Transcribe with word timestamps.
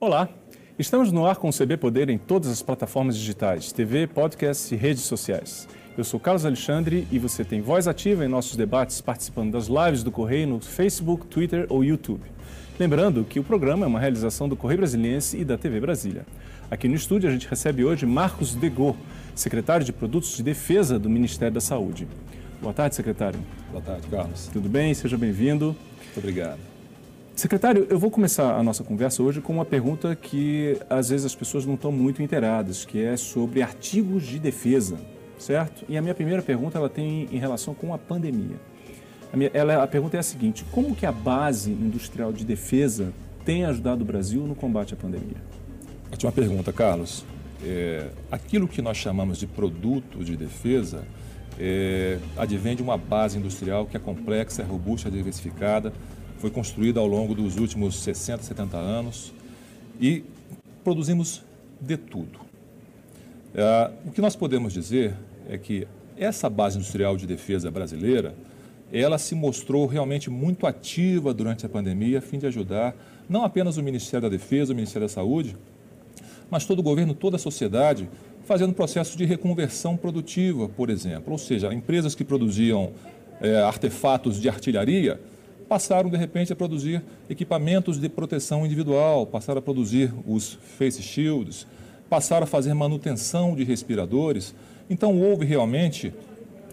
Olá, 0.00 0.28
estamos 0.78 1.10
no 1.10 1.26
ar 1.26 1.34
com 1.38 1.48
o 1.48 1.52
CB 1.52 1.76
Poder 1.76 2.08
em 2.08 2.18
todas 2.18 2.48
as 2.52 2.62
plataformas 2.62 3.16
digitais, 3.16 3.72
TV, 3.72 4.06
podcast 4.06 4.72
e 4.72 4.78
redes 4.78 5.02
sociais. 5.02 5.66
Eu 5.96 6.04
sou 6.04 6.20
Carlos 6.20 6.46
Alexandre 6.46 7.04
e 7.10 7.18
você 7.18 7.44
tem 7.44 7.60
voz 7.60 7.88
ativa 7.88 8.24
em 8.24 8.28
nossos 8.28 8.54
debates 8.54 9.00
participando 9.00 9.50
das 9.50 9.66
lives 9.66 10.04
do 10.04 10.12
Correio 10.12 10.46
no 10.46 10.60
Facebook, 10.60 11.26
Twitter 11.26 11.66
ou 11.68 11.82
YouTube. 11.82 12.22
Lembrando 12.78 13.24
que 13.24 13.40
o 13.40 13.42
programa 13.42 13.86
é 13.86 13.88
uma 13.88 13.98
realização 13.98 14.48
do 14.48 14.54
Correio 14.54 14.78
Brasiliense 14.78 15.36
e 15.36 15.44
da 15.44 15.58
TV 15.58 15.80
Brasília. 15.80 16.24
Aqui 16.70 16.86
no 16.86 16.94
estúdio 16.94 17.28
a 17.28 17.32
gente 17.32 17.48
recebe 17.48 17.84
hoje 17.84 18.06
Marcos 18.06 18.54
Degô, 18.54 18.94
secretário 19.34 19.84
de 19.84 19.92
Produtos 19.92 20.36
de 20.36 20.44
Defesa 20.44 20.96
do 20.96 21.10
Ministério 21.10 21.54
da 21.54 21.60
Saúde. 21.60 22.06
Boa 22.62 22.72
tarde, 22.72 22.94
secretário. 22.94 23.40
Boa 23.72 23.82
tarde, 23.82 24.06
Carlos. 24.06 24.48
Tudo 24.52 24.68
bem? 24.68 24.94
Seja 24.94 25.18
bem-vindo. 25.18 25.74
Muito 26.04 26.18
obrigado. 26.18 26.67
Secretário, 27.38 27.86
eu 27.88 28.00
vou 28.00 28.10
começar 28.10 28.56
a 28.56 28.62
nossa 28.64 28.82
conversa 28.82 29.22
hoje 29.22 29.40
com 29.40 29.52
uma 29.52 29.64
pergunta 29.64 30.16
que 30.16 30.76
às 30.90 31.10
vezes 31.10 31.24
as 31.24 31.36
pessoas 31.36 31.64
não 31.64 31.74
estão 31.74 31.92
muito 31.92 32.20
inteiradas, 32.20 32.84
que 32.84 33.00
é 33.00 33.16
sobre 33.16 33.62
artigos 33.62 34.26
de 34.26 34.40
defesa, 34.40 34.98
certo? 35.38 35.84
E 35.88 35.96
a 35.96 36.02
minha 36.02 36.16
primeira 36.16 36.42
pergunta 36.42 36.78
ela 36.78 36.88
tem 36.88 37.28
em 37.30 37.38
relação 37.38 37.74
com 37.74 37.94
a 37.94 37.98
pandemia. 37.98 38.56
A, 39.32 39.36
minha, 39.36 39.52
ela, 39.54 39.84
a 39.84 39.86
pergunta 39.86 40.16
é 40.16 40.18
a 40.18 40.22
seguinte: 40.24 40.64
como 40.72 40.96
que 40.96 41.06
a 41.06 41.12
base 41.12 41.70
industrial 41.70 42.32
de 42.32 42.44
defesa 42.44 43.12
tem 43.44 43.64
ajudado 43.64 44.02
o 44.02 44.04
Brasil 44.04 44.44
no 44.44 44.56
combate 44.56 44.94
à 44.94 44.96
pandemia? 44.96 45.40
Ótima 46.12 46.32
pergunta, 46.32 46.72
Carlos. 46.72 47.24
É, 47.64 48.08
aquilo 48.32 48.66
que 48.66 48.82
nós 48.82 48.96
chamamos 48.96 49.38
de 49.38 49.46
produto 49.46 50.24
de 50.24 50.36
defesa 50.36 51.04
é, 51.56 52.18
advém 52.36 52.74
de 52.74 52.82
uma 52.82 52.98
base 52.98 53.38
industrial 53.38 53.86
que 53.86 53.96
é 53.96 54.00
complexa, 54.00 54.62
é 54.62 54.64
robusta, 54.64 55.06
é 55.06 55.12
diversificada 55.12 55.92
foi 56.38 56.50
construída 56.50 57.00
ao 57.00 57.06
longo 57.06 57.34
dos 57.34 57.56
últimos 57.56 57.96
60, 57.96 58.42
70 58.42 58.76
anos 58.76 59.32
e 60.00 60.24
produzimos 60.84 61.42
de 61.80 61.96
tudo. 61.96 62.40
É, 63.54 63.90
o 64.06 64.10
que 64.10 64.20
nós 64.20 64.36
podemos 64.36 64.72
dizer 64.72 65.14
é 65.48 65.58
que 65.58 65.86
essa 66.16 66.48
base 66.48 66.76
industrial 66.78 67.16
de 67.16 67.26
defesa 67.26 67.70
brasileira, 67.70 68.34
ela 68.92 69.18
se 69.18 69.34
mostrou 69.34 69.86
realmente 69.86 70.30
muito 70.30 70.66
ativa 70.66 71.34
durante 71.34 71.66
a 71.66 71.68
pandemia, 71.68 72.18
a 72.18 72.22
fim 72.22 72.38
de 72.38 72.46
ajudar 72.46 72.94
não 73.28 73.44
apenas 73.44 73.76
o 73.76 73.82
Ministério 73.82 74.28
da 74.28 74.36
Defesa, 74.36 74.72
o 74.72 74.76
Ministério 74.76 75.06
da 75.06 75.12
Saúde, 75.12 75.54
mas 76.50 76.64
todo 76.64 76.78
o 76.78 76.82
governo, 76.82 77.12
toda 77.14 77.36
a 77.36 77.38
sociedade, 77.38 78.08
fazendo 78.46 78.72
processo 78.72 79.18
de 79.18 79.26
reconversão 79.26 79.96
produtiva, 79.96 80.66
por 80.68 80.88
exemplo. 80.88 81.32
Ou 81.32 81.38
seja, 81.38 81.72
empresas 81.74 82.14
que 82.14 82.24
produziam 82.24 82.92
é, 83.40 83.60
artefatos 83.60 84.40
de 84.40 84.48
artilharia 84.48 85.20
passaram 85.68 86.08
de 86.08 86.16
repente 86.16 86.52
a 86.52 86.56
produzir 86.56 87.02
equipamentos 87.28 88.00
de 88.00 88.08
proteção 88.08 88.64
individual, 88.64 89.26
passaram 89.26 89.58
a 89.58 89.62
produzir 89.62 90.12
os 90.26 90.58
face 90.78 91.02
shields, 91.02 91.66
passaram 92.08 92.44
a 92.44 92.46
fazer 92.46 92.72
manutenção 92.74 93.54
de 93.54 93.64
respiradores. 93.64 94.54
Então 94.88 95.20
houve 95.20 95.44
realmente 95.44 96.12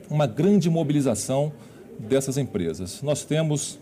uma 0.09 0.25
grande 0.25 0.69
mobilização 0.69 1.51
dessas 1.99 2.37
empresas. 2.37 3.01
Nós 3.01 3.23
temos 3.23 3.79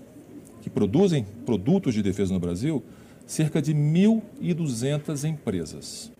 que 0.61 0.69
produzem 0.69 1.25
produtos 1.45 1.93
de 1.93 2.01
defesa 2.01 2.33
no 2.33 2.39
Brasil 2.39 2.83
cerca 3.27 3.61
de 3.61 3.73
1.200 3.73 5.29
empresas. 5.29 6.11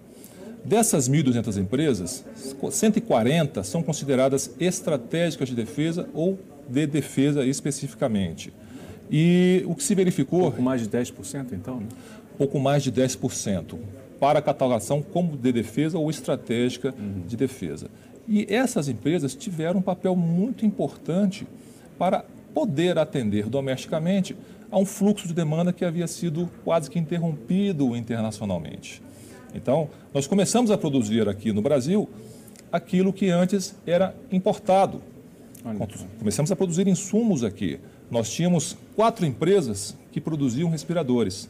Dessas 0.64 1.10
1.200 1.10 1.58
empresas, 1.58 2.24
140 2.72 3.64
são 3.64 3.84
consideradas 3.84 4.52
estratégicas 4.60 5.50
de 5.50 5.56
defesa 5.56 6.08
ou 6.14 6.40
de 6.70 6.88
defesa 6.88 7.46
especificamente. 7.46 8.54
E 9.12 9.64
o 9.68 9.76
que 9.76 9.84
se 9.84 9.94
verificou. 9.96 10.42
Pouco 10.42 10.62
mais 10.62 10.82
de 10.82 10.90
10%, 10.90 11.54
então? 11.54 11.80
Né? 11.80 11.88
Pouco 12.38 12.60
mais 12.60 12.84
de 12.84 12.92
10%, 12.92 13.78
para 14.20 14.40
a 14.40 14.42
catalogação 14.42 15.02
como 15.02 15.38
de 15.38 15.52
defesa 15.52 15.98
ou 15.98 16.10
estratégica 16.10 16.94
uhum. 16.98 17.24
de 17.28 17.38
defesa. 17.38 17.90
E 18.28 18.46
essas 18.50 18.88
empresas 18.88 19.36
tiveram 19.36 19.80
um 19.80 19.84
papel 19.84 20.16
muito 20.16 20.66
importante 20.66 21.46
para 21.98 22.26
poder 22.54 22.98
atender 22.98 23.50
domesticamente 23.50 24.36
a 24.72 24.78
um 24.78 24.86
fluxo 24.86 25.28
de 25.28 25.34
demanda 25.34 25.72
que 25.72 25.86
havia 25.86 26.08
sido 26.08 26.50
quase 26.64 26.90
que 26.90 26.98
interrompido 26.98 27.96
internacionalmente. 27.96 29.02
Então, 29.54 29.90
nós 30.14 30.26
começamos 30.26 30.72
a 30.72 30.78
produzir 30.78 31.30
aqui 31.30 31.52
no 31.52 31.62
Brasil 31.62 32.10
aquilo 32.72 33.14
que 33.14 33.30
antes 33.30 33.76
era 33.86 34.16
importado. 34.32 35.02
Começamos 36.18 36.52
a 36.52 36.56
produzir 36.56 36.88
insumos 36.88 37.44
aqui 37.44 37.80
nós 38.14 38.30
tínhamos 38.30 38.78
quatro 38.96 39.26
empresas 39.26 39.98
que 40.12 40.22
produziam 40.22 40.70
respiradores. 40.70 41.50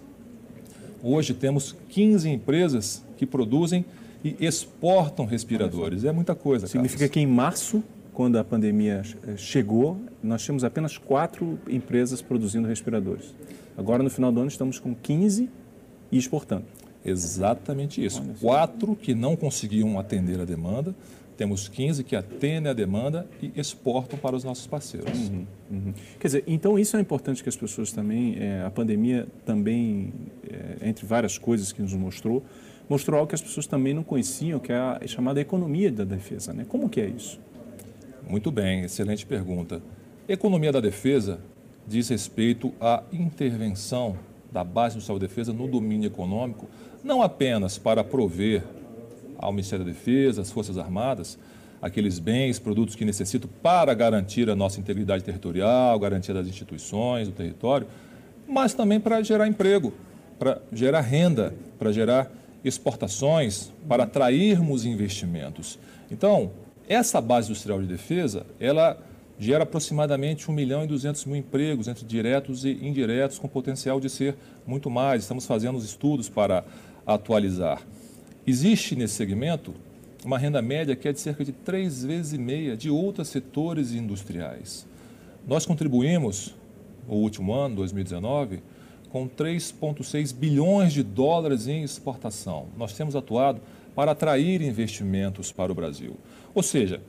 Hoje 1.03 1.34
temos 1.34 1.75
15 1.90 2.29
empresas 2.29 3.03
que 3.18 3.25
produzem 3.25 3.84
e 4.24 4.38
exportam 4.40 5.25
respiradores. 5.25 6.06
É 6.06 6.12
muita 6.13 6.34
coisa. 6.34 6.66
Significa 6.66 7.00
Carlos. 7.00 7.13
que 7.13 7.19
em 7.19 7.28
março, 7.28 7.84
quando 8.13 8.38
a 8.38 8.44
pandemia 8.46 9.01
eh, 9.28 9.35
chegou, 9.35 10.00
nós 10.24 10.41
tínhamos 10.41 10.63
apenas 10.63 10.97
quatro 10.97 11.59
empresas 11.68 12.22
produzindo 12.22 12.66
respiradores. 12.66 13.35
Agora, 13.78 14.01
no 14.01 14.09
final 14.09 14.31
do 14.31 14.40
ano, 14.40 14.47
estamos 14.47 14.80
com 14.80 14.95
15 14.95 15.50
e 16.09 16.18
exportando. 16.18 16.63
Exatamente 17.03 18.03
isso. 18.03 18.24
Quatro 18.40 18.95
que 18.95 19.13
não 19.13 19.35
conseguiam 19.35 20.00
atender 20.00 20.40
a 20.40 20.45
demanda 20.45 20.95
temos 21.38 21.68
15 21.68 22.04
que 22.04 22.16
atendem 22.16 22.70
a 22.70 22.74
demanda 22.74 23.28
e 23.42 23.52
exportam 23.56 24.18
para 24.18 24.36
os 24.36 24.44
nossos 24.44 24.68
parceiros. 24.68 25.30
Uhum, 25.30 25.46
uhum. 25.72 25.94
Quer 26.20 26.28
dizer, 26.28 26.44
então 26.48 26.78
isso 26.78 26.96
é 26.98 27.00
importante 27.00 27.42
que 27.42 27.50
as 27.50 27.56
pessoas 27.56 27.92
também, 27.92 28.38
é, 28.40 28.64
a 28.64 28.70
pandemia 28.70 29.28
também, 29.46 30.14
é, 30.50 30.90
entre 30.90 31.06
várias 31.06 31.38
coisas 31.38 31.72
que 31.72 31.82
nos 31.82 31.94
mostrou, 31.94 32.44
mostrou 32.88 33.18
algo 33.18 33.30
que 33.30 33.36
as 33.36 33.42
pessoas 33.42 33.66
também 33.66 33.94
não 33.94 34.04
conheciam, 34.04 34.60
que 34.60 34.72
é 34.72 34.78
a 34.78 35.00
chamada 35.08 35.40
economia 35.42 35.92
da 35.92 36.04
defesa. 36.04 36.54
Né? 36.54 36.66
Como 36.68 36.90
que 36.90 37.02
é 37.02 37.08
isso? 37.08 37.40
Muito 38.30 38.52
bem, 38.52 38.82
excelente 38.82 39.26
pergunta. 39.26 39.82
Economia 40.28 40.72
da 40.72 40.80
defesa 40.80 41.40
diz 41.88 42.10
respeito 42.10 42.74
à 42.80 43.04
intervenção 43.12 44.18
da 44.52 44.64
base 44.64 44.96
do 44.96 45.02
saúde 45.02 45.28
defesa 45.28 45.52
no 45.52 45.68
domínio 45.68 46.08
econômico, 46.08 46.68
não 47.04 47.22
apenas 47.22 47.78
para 47.78 48.04
prover 48.04 48.64
ao 49.44 49.52
Ministério 49.52 49.86
da 49.86 49.92
Defesa, 49.92 50.42
às 50.42 50.52
Forças 50.52 50.78
Armadas, 50.78 51.38
aqueles 51.81 52.18
bens, 52.18 52.59
produtos 52.59 52.96
que 52.96 53.04
necessitam 53.04 53.50
para 53.62 53.94
garantir 53.94 54.50
a 54.50 54.56
nossa 54.56 54.80
integridade 54.80 55.24
territorial, 55.24 56.00
garantia 56.00 56.34
das 56.34 56.48
instituições, 56.48 57.28
do 57.28 57.34
território, 57.34 57.88
mas 58.48 58.74
também 58.74 59.00
para 59.00 59.22
gerar 59.22 59.48
emprego, 59.48 59.94
para 60.40 60.62
gerar 60.72 61.02
renda, 61.02 61.54
para 61.78 61.92
gerar 61.92 62.31
exportações, 62.64 63.72
para 63.88 64.04
atrairmos 64.04 64.86
investimentos. 64.86 65.78
Então, 66.10 66.52
essa 66.88 67.20
base 67.20 67.50
industrial 67.50 67.81
de 67.81 67.88
defesa, 67.88 68.46
ela 68.60 68.98
gera 69.38 69.64
aproximadamente 69.64 70.50
1 70.50 70.54
milhão 70.54 70.84
e 70.84 70.88
200 70.88 71.25
mil 71.25 71.36
empregos, 71.36 71.88
entre 71.88 72.06
diretos 72.06 72.64
e 72.64 72.72
indiretos, 72.81 73.40
com 73.40 73.48
potencial 73.48 74.00
de 74.00 74.10
ser 74.10 74.36
muito 74.66 74.90
mais. 74.90 75.24
Estamos 75.24 75.46
fazendo 75.46 75.78
os 75.78 75.84
estudos 75.84 76.30
para 76.30 76.64
atualizar. 77.06 77.81
Existe 78.46 78.94
nesse 78.94 79.14
segmento 79.14 79.74
uma 80.26 80.38
renda 80.38 80.62
média 80.62 80.98
que 80.98 81.08
é 81.08 81.14
de 81.14 81.20
cerca 81.20 81.46
de 81.46 81.54
três 81.54 82.04
vezes 82.04 82.34
e 82.34 82.38
meia 82.38 82.76
de 82.76 82.90
outros 82.90 83.30
setores 83.30 83.94
industriais. 83.94 84.86
Nós 85.48 85.66
contribuímos, 85.66 86.54
no 87.08 87.16
último 87.16 87.54
ano, 87.54 87.78
2019, 87.78 88.62
com 89.09 89.30
3,6 89.30 90.34
bilhões 90.34 90.92
de 90.92 91.04
dólares 91.04 91.68
em 91.68 91.84
exportação. 91.84 92.68
Nós 92.78 92.92
temos 92.94 93.16
atuado 93.16 93.62
para 93.96 94.12
atrair 94.12 94.62
investimentos 94.62 95.50
para 95.50 95.72
o 95.72 95.75
Brasil. 95.75 96.18
Ou 96.54 96.64
seja, 96.64 97.00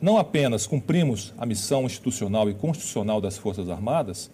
não 0.00 0.18
apenas 0.18 0.68
cumprimos 0.68 1.34
a 1.36 1.44
missão 1.44 1.84
institucional 1.84 2.48
e 2.48 2.54
constitucional 2.54 3.20
das 3.20 3.36
Forças 3.36 3.68
Armadas, 3.68 4.30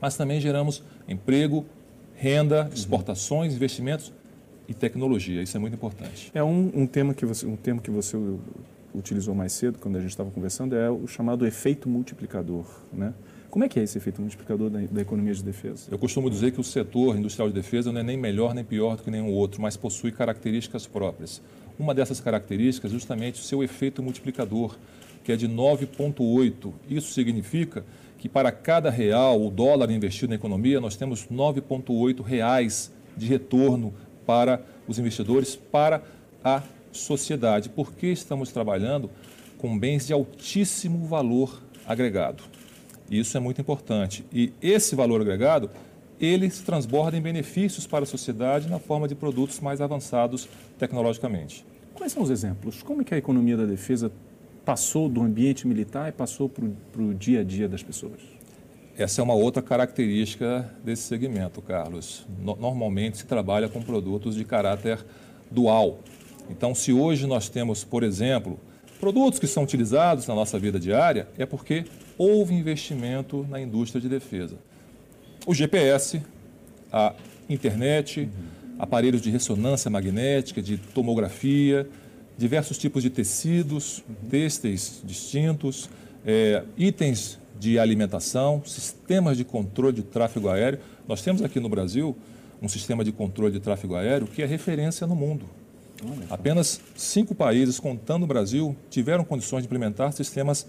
mas 0.00 0.16
também 0.16 0.40
geramos 0.40 0.82
emprego, 1.06 1.66
renda, 2.14 2.70
exportações, 2.74 3.54
investimentos 3.54 4.12
e 4.68 4.74
tecnologia. 4.74 5.42
Isso 5.42 5.56
é 5.56 5.60
muito 5.60 5.74
importante. 5.74 6.30
É 6.34 6.42
um, 6.42 6.70
um 6.74 6.86
tema 6.86 7.14
que 7.14 7.26
você, 7.26 7.46
um 7.46 7.56
termo 7.56 7.80
que 7.80 7.90
você 7.90 8.16
utilizou 8.94 9.34
mais 9.34 9.52
cedo 9.52 9.78
quando 9.78 9.96
a 9.96 10.00
gente 10.00 10.10
estava 10.10 10.30
conversando 10.30 10.76
é 10.76 10.90
o 10.90 11.06
chamado 11.06 11.46
efeito 11.46 11.88
multiplicador, 11.88 12.66
né? 12.92 13.14
Como 13.50 13.66
é 13.66 13.68
que 13.68 13.78
é 13.78 13.82
esse 13.82 13.98
efeito 13.98 14.18
multiplicador 14.18 14.70
da, 14.70 14.80
da, 14.80 15.02
economia 15.02 15.34
de 15.34 15.42
defesa? 15.42 15.88
Eu 15.90 15.98
costumo 15.98 16.30
dizer 16.30 16.52
que 16.52 16.60
o 16.60 16.64
setor 16.64 17.18
industrial 17.18 17.48
de 17.48 17.54
defesa 17.54 17.92
não 17.92 18.00
é 18.00 18.02
nem 18.02 18.16
melhor 18.16 18.54
nem 18.54 18.64
pior 18.64 18.96
do 18.96 19.02
que 19.02 19.10
nenhum 19.10 19.30
outro, 19.30 19.60
mas 19.60 19.76
possui 19.76 20.10
características 20.10 20.86
próprias. 20.86 21.42
Uma 21.78 21.94
dessas 21.94 22.18
características 22.18 22.90
é 22.90 22.94
justamente 22.94 23.40
o 23.42 23.44
seu 23.44 23.62
efeito 23.62 24.02
multiplicador, 24.02 24.76
que 25.22 25.32
é 25.32 25.36
de 25.36 25.46
9,8. 25.46 26.72
Isso 26.88 27.12
significa 27.12 27.84
que 28.16 28.26
para 28.26 28.50
cada 28.50 28.88
real 28.88 29.38
ou 29.38 29.50
dólar 29.50 29.90
investido 29.90 30.30
na 30.30 30.36
economia, 30.36 30.80
nós 30.80 30.96
temos 30.96 31.26
9,8 31.26 32.22
reais 32.22 32.90
de 33.14 33.26
retorno 33.26 33.92
para 34.26 34.62
os 34.86 34.98
investidores, 34.98 35.56
para 35.56 36.02
a 36.44 36.62
sociedade, 36.90 37.68
porque 37.68 38.08
estamos 38.08 38.50
trabalhando 38.50 39.10
com 39.58 39.78
bens 39.78 40.06
de 40.06 40.12
altíssimo 40.12 41.06
valor 41.06 41.62
agregado. 41.86 42.42
Isso 43.10 43.36
é 43.36 43.40
muito 43.40 43.60
importante. 43.60 44.24
E 44.32 44.52
esse 44.60 44.94
valor 44.94 45.20
agregado, 45.20 45.70
ele 46.20 46.48
se 46.50 46.62
transborda 46.62 47.16
em 47.16 47.20
benefícios 47.20 47.86
para 47.86 48.04
a 48.04 48.06
sociedade 48.06 48.68
na 48.68 48.78
forma 48.78 49.06
de 49.06 49.14
produtos 49.14 49.60
mais 49.60 49.80
avançados 49.80 50.48
tecnologicamente. 50.78 51.64
Quais 51.94 52.12
são 52.12 52.22
os 52.22 52.30
exemplos? 52.30 52.82
Como 52.82 53.02
é 53.02 53.04
que 53.04 53.14
a 53.14 53.18
economia 53.18 53.56
da 53.56 53.66
defesa 53.66 54.10
passou 54.64 55.08
do 55.08 55.20
ambiente 55.20 55.66
militar 55.66 56.08
e 56.08 56.12
passou 56.12 56.48
para 56.48 57.02
o 57.02 57.14
dia 57.14 57.40
a 57.40 57.44
dia 57.44 57.68
das 57.68 57.82
pessoas? 57.82 58.20
Essa 58.96 59.22
é 59.22 59.24
uma 59.24 59.34
outra 59.34 59.62
característica 59.62 60.70
desse 60.84 61.02
segmento, 61.02 61.62
Carlos. 61.62 62.26
No, 62.38 62.56
normalmente 62.56 63.18
se 63.18 63.26
trabalha 63.26 63.68
com 63.68 63.80
produtos 63.80 64.34
de 64.34 64.44
caráter 64.44 64.98
dual. 65.50 66.00
Então, 66.50 66.74
se 66.74 66.92
hoje 66.92 67.26
nós 67.26 67.48
temos, 67.48 67.84
por 67.84 68.02
exemplo, 68.02 68.60
produtos 69.00 69.38
que 69.38 69.46
são 69.46 69.62
utilizados 69.62 70.26
na 70.26 70.34
nossa 70.34 70.58
vida 70.58 70.78
diária, 70.78 71.26
é 71.38 71.46
porque 71.46 71.86
houve 72.18 72.54
investimento 72.54 73.46
na 73.48 73.60
indústria 73.60 74.00
de 74.00 74.08
defesa. 74.08 74.56
O 75.46 75.54
GPS, 75.54 76.20
a 76.92 77.14
internet, 77.48 78.28
aparelhos 78.78 79.22
de 79.22 79.30
ressonância 79.30 79.90
magnética, 79.90 80.60
de 80.60 80.76
tomografia, 80.76 81.88
diversos 82.36 82.76
tipos 82.76 83.02
de 83.02 83.08
tecidos, 83.08 84.04
têxteis 84.28 85.00
distintos, 85.02 85.88
é, 86.26 86.62
itens 86.76 87.38
de 87.62 87.78
alimentação, 87.78 88.60
sistemas 88.66 89.36
de 89.36 89.44
controle 89.44 89.94
de 89.94 90.02
tráfego 90.02 90.48
aéreo. 90.48 90.80
Nós 91.06 91.22
temos 91.22 91.42
aqui 91.42 91.60
no 91.60 91.68
Brasil 91.68 92.16
um 92.60 92.66
sistema 92.66 93.04
de 93.04 93.12
controle 93.12 93.52
de 93.52 93.60
tráfego 93.60 93.94
aéreo 93.94 94.26
que 94.26 94.42
é 94.42 94.46
referência 94.46 95.06
no 95.06 95.14
mundo. 95.14 95.44
Apenas 96.28 96.80
cinco 96.96 97.36
países, 97.36 97.78
contando 97.78 98.24
o 98.24 98.26
Brasil, 98.26 98.74
tiveram 98.90 99.24
condições 99.24 99.60
de 99.60 99.66
implementar 99.66 100.12
sistemas 100.12 100.66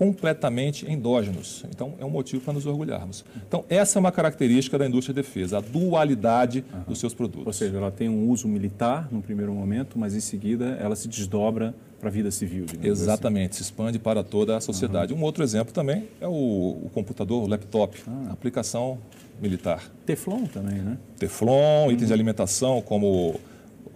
completamente 0.00 0.90
endógenos. 0.90 1.62
Então, 1.68 1.92
é 2.00 2.04
um 2.06 2.08
motivo 2.08 2.40
para 2.40 2.54
nos 2.54 2.64
orgulharmos. 2.64 3.22
Então, 3.46 3.66
essa 3.68 3.98
é 3.98 4.00
uma 4.00 4.10
característica 4.10 4.78
da 4.78 4.86
indústria 4.86 5.12
de 5.12 5.20
defesa, 5.20 5.58
a 5.58 5.60
dualidade 5.60 6.64
uhum. 6.72 6.84
dos 6.88 6.98
seus 6.98 7.12
produtos. 7.12 7.46
Ou 7.46 7.52
seja, 7.52 7.76
ela 7.76 7.90
tem 7.90 8.08
um 8.08 8.30
uso 8.30 8.48
militar 8.48 9.08
no 9.12 9.20
primeiro 9.20 9.52
momento, 9.52 9.98
mas 9.98 10.14
em 10.14 10.20
seguida 10.20 10.78
ela 10.80 10.96
se 10.96 11.06
desdobra 11.06 11.74
para 12.00 12.08
a 12.08 12.10
vida 12.10 12.30
civil. 12.30 12.64
Assim. 12.64 12.88
Exatamente, 12.88 13.50
assim. 13.50 13.58
se 13.58 13.62
expande 13.64 13.98
para 13.98 14.24
toda 14.24 14.56
a 14.56 14.60
sociedade. 14.62 15.12
Uhum. 15.12 15.20
Um 15.20 15.22
outro 15.22 15.44
exemplo 15.44 15.74
também 15.74 16.08
é 16.18 16.26
o, 16.26 16.30
o 16.30 16.90
computador, 16.94 17.44
o 17.44 17.46
laptop, 17.46 18.02
ah. 18.08 18.32
aplicação 18.32 18.96
militar. 19.38 19.82
Teflon 20.06 20.46
também, 20.46 20.78
né? 20.78 20.96
Teflon, 21.18 21.84
uhum. 21.84 21.92
itens 21.92 22.08
de 22.08 22.14
alimentação 22.14 22.80
como 22.80 23.38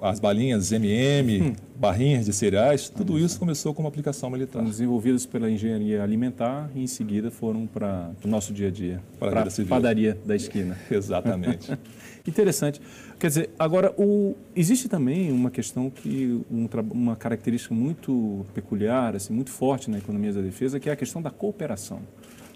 as 0.00 0.20
balinhas 0.20 0.72
MM, 0.72 1.40
hum. 1.40 1.52
barrinhas 1.76 2.26
de 2.26 2.32
cereais, 2.32 2.88
tudo 2.88 3.18
isso 3.18 3.38
começou 3.38 3.72
como 3.72 3.88
aplicação 3.88 4.28
militar. 4.30 4.62
Desenvolvidas 4.62 5.24
pela 5.26 5.50
engenharia 5.50 6.02
alimentar 6.02 6.70
e 6.74 6.82
em 6.82 6.86
seguida 6.86 7.30
foram 7.30 7.66
para 7.66 8.10
o 8.24 8.28
nosso 8.28 8.52
dia 8.52 8.68
a 8.68 8.70
dia. 8.70 9.02
Para 9.18 9.42
a 9.42 9.66
padaria 9.68 10.18
da 10.24 10.36
esquina. 10.36 10.78
Exatamente. 10.90 11.76
Interessante. 12.26 12.80
Quer 13.18 13.28
dizer, 13.28 13.50
agora, 13.58 13.94
o, 13.98 14.34
existe 14.56 14.88
também 14.88 15.30
uma 15.30 15.50
questão 15.50 15.90
que, 15.90 16.44
um, 16.50 16.68
uma 16.92 17.16
característica 17.16 17.74
muito 17.74 18.44
peculiar, 18.54 19.14
assim, 19.14 19.32
muito 19.32 19.50
forte 19.50 19.90
na 19.90 19.98
economia 19.98 20.32
da 20.32 20.40
defesa, 20.40 20.80
que 20.80 20.88
é 20.88 20.92
a 20.92 20.96
questão 20.96 21.20
da 21.20 21.30
cooperação. 21.30 22.00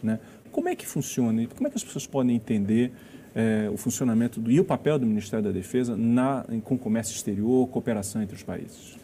Né? 0.02 0.18
Como 0.50 0.68
é 0.68 0.74
que 0.74 0.86
funciona? 0.86 1.46
Como 1.54 1.66
é 1.66 1.70
que 1.70 1.76
as 1.76 1.84
pessoas 1.84 2.06
podem 2.06 2.34
entender 2.34 2.92
é, 3.34 3.68
o 3.72 3.76
funcionamento 3.76 4.40
do, 4.40 4.50
e 4.50 4.58
o 4.60 4.64
papel 4.64 4.98
do 4.98 5.06
Ministério 5.06 5.44
da 5.44 5.50
Defesa 5.50 5.96
na, 5.96 6.44
com 6.64 6.76
comércio 6.76 7.14
exterior, 7.14 7.68
cooperação 7.68 8.22
entre 8.22 8.36
os 8.36 8.42
países? 8.42 8.96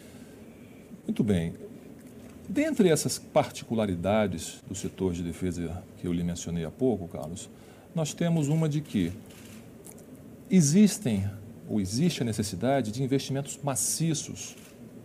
Muito 1.05 1.23
bem. 1.23 1.53
Dentre 2.47 2.89
essas 2.89 3.17
particularidades 3.17 4.63
do 4.67 4.75
setor 4.75 5.13
de 5.13 5.23
defesa 5.23 5.83
que 5.97 6.07
eu 6.07 6.13
lhe 6.13 6.23
mencionei 6.23 6.63
há 6.63 6.71
pouco, 6.71 7.07
Carlos, 7.07 7.49
nós 7.93 8.13
temos 8.13 8.47
uma 8.47 8.69
de 8.69 8.81
que 8.81 9.11
existem 10.49 11.27
ou 11.67 11.81
existe 11.81 12.21
a 12.21 12.25
necessidade 12.25 12.91
de 12.91 13.01
investimentos 13.01 13.59
maciços 13.63 14.55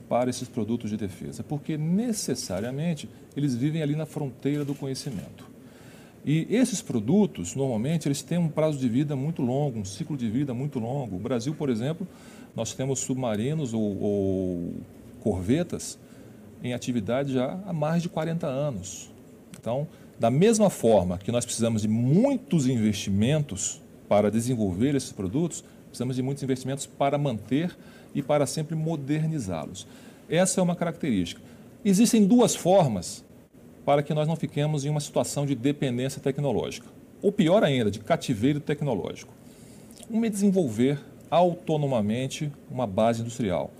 para 0.09 0.29
esses 0.29 0.49
produtos 0.49 0.91
de 0.91 0.97
defesa, 0.97 1.43
porque 1.43 1.79
necessariamente 1.79 3.09
eles 3.37 3.55
vivem 3.55 3.83
ali 3.83 3.95
na 3.95 4.05
fronteira 4.05 4.65
do 4.65 4.75
conhecimento. 4.75 5.49
E 6.25 6.47
esses 6.51 6.83
produtos, 6.83 7.55
normalmente, 7.55 8.07
eles 8.07 8.23
têm 8.23 8.39
um 8.39 8.49
prazo 8.49 8.79
de 8.79 8.89
vida 8.89 9.17
muito 9.17 9.41
longo, 9.41 9.79
um 9.79 9.85
ciclo 9.85 10.17
de 10.17 10.29
vida 10.29 10.53
muito 10.53 10.79
longo. 10.79 11.17
O 11.17 11.19
Brasil, 11.19 11.55
por 11.55 11.71
exemplo, 11.71 12.07
nós 12.55 12.75
temos 12.75 13.01
submarinos 13.01 13.73
ou, 13.73 14.03
ou 14.03 14.75
corvetas 15.21 15.99
em 16.63 16.75
atividade 16.75 17.33
já 17.33 17.59
há 17.67 17.73
mais 17.73 18.03
de 18.03 18.09
40 18.09 18.47
anos. 18.47 19.11
Então, 19.59 19.87
da 20.19 20.31
mesma 20.31 20.69
forma 20.69 21.17
que 21.17 21.33
nós 21.33 21.45
precisamos 21.45 21.83
de 21.83 21.89
muitos 21.89 22.67
investimentos 22.67 23.81
para 24.09 24.31
desenvolver 24.31 24.95
esses 24.95 25.13
produtos, 25.13 25.65
precisamos 25.87 26.17
de 26.17 26.23
muitos 26.23 26.43
investimentos 26.43 26.85
para 26.85 27.17
manter 27.17 27.75
e 28.15 28.21
para 28.21 28.47
sempre 28.47 28.75
modernizá-los. 28.75 29.87
Essa 30.29 30.61
é 30.61 30.63
uma 30.63 30.77
característica. 30.77 31.41
Existem 31.85 32.27
duas 32.27 32.55
formas 32.55 33.25
para 33.85 34.03
que 34.03 34.15
nós 34.15 34.29
não 34.29 34.37
fiquemos 34.37 34.85
em 34.85 34.89
uma 34.89 35.01
situação 35.01 35.47
de 35.47 35.55
dependência 35.55 36.21
tecnológica, 36.21 36.87
ou 37.23 37.33
pior 37.33 37.63
ainda, 37.65 37.91
de 37.91 37.99
cativeiro 37.99 38.61
tecnológico. 38.61 39.33
Uma 40.09 40.27
é 40.27 40.31
desenvolver 40.31 40.99
autonomamente 41.31 42.51
uma 42.71 42.87
base 42.87 43.21
industrial, 43.21 43.71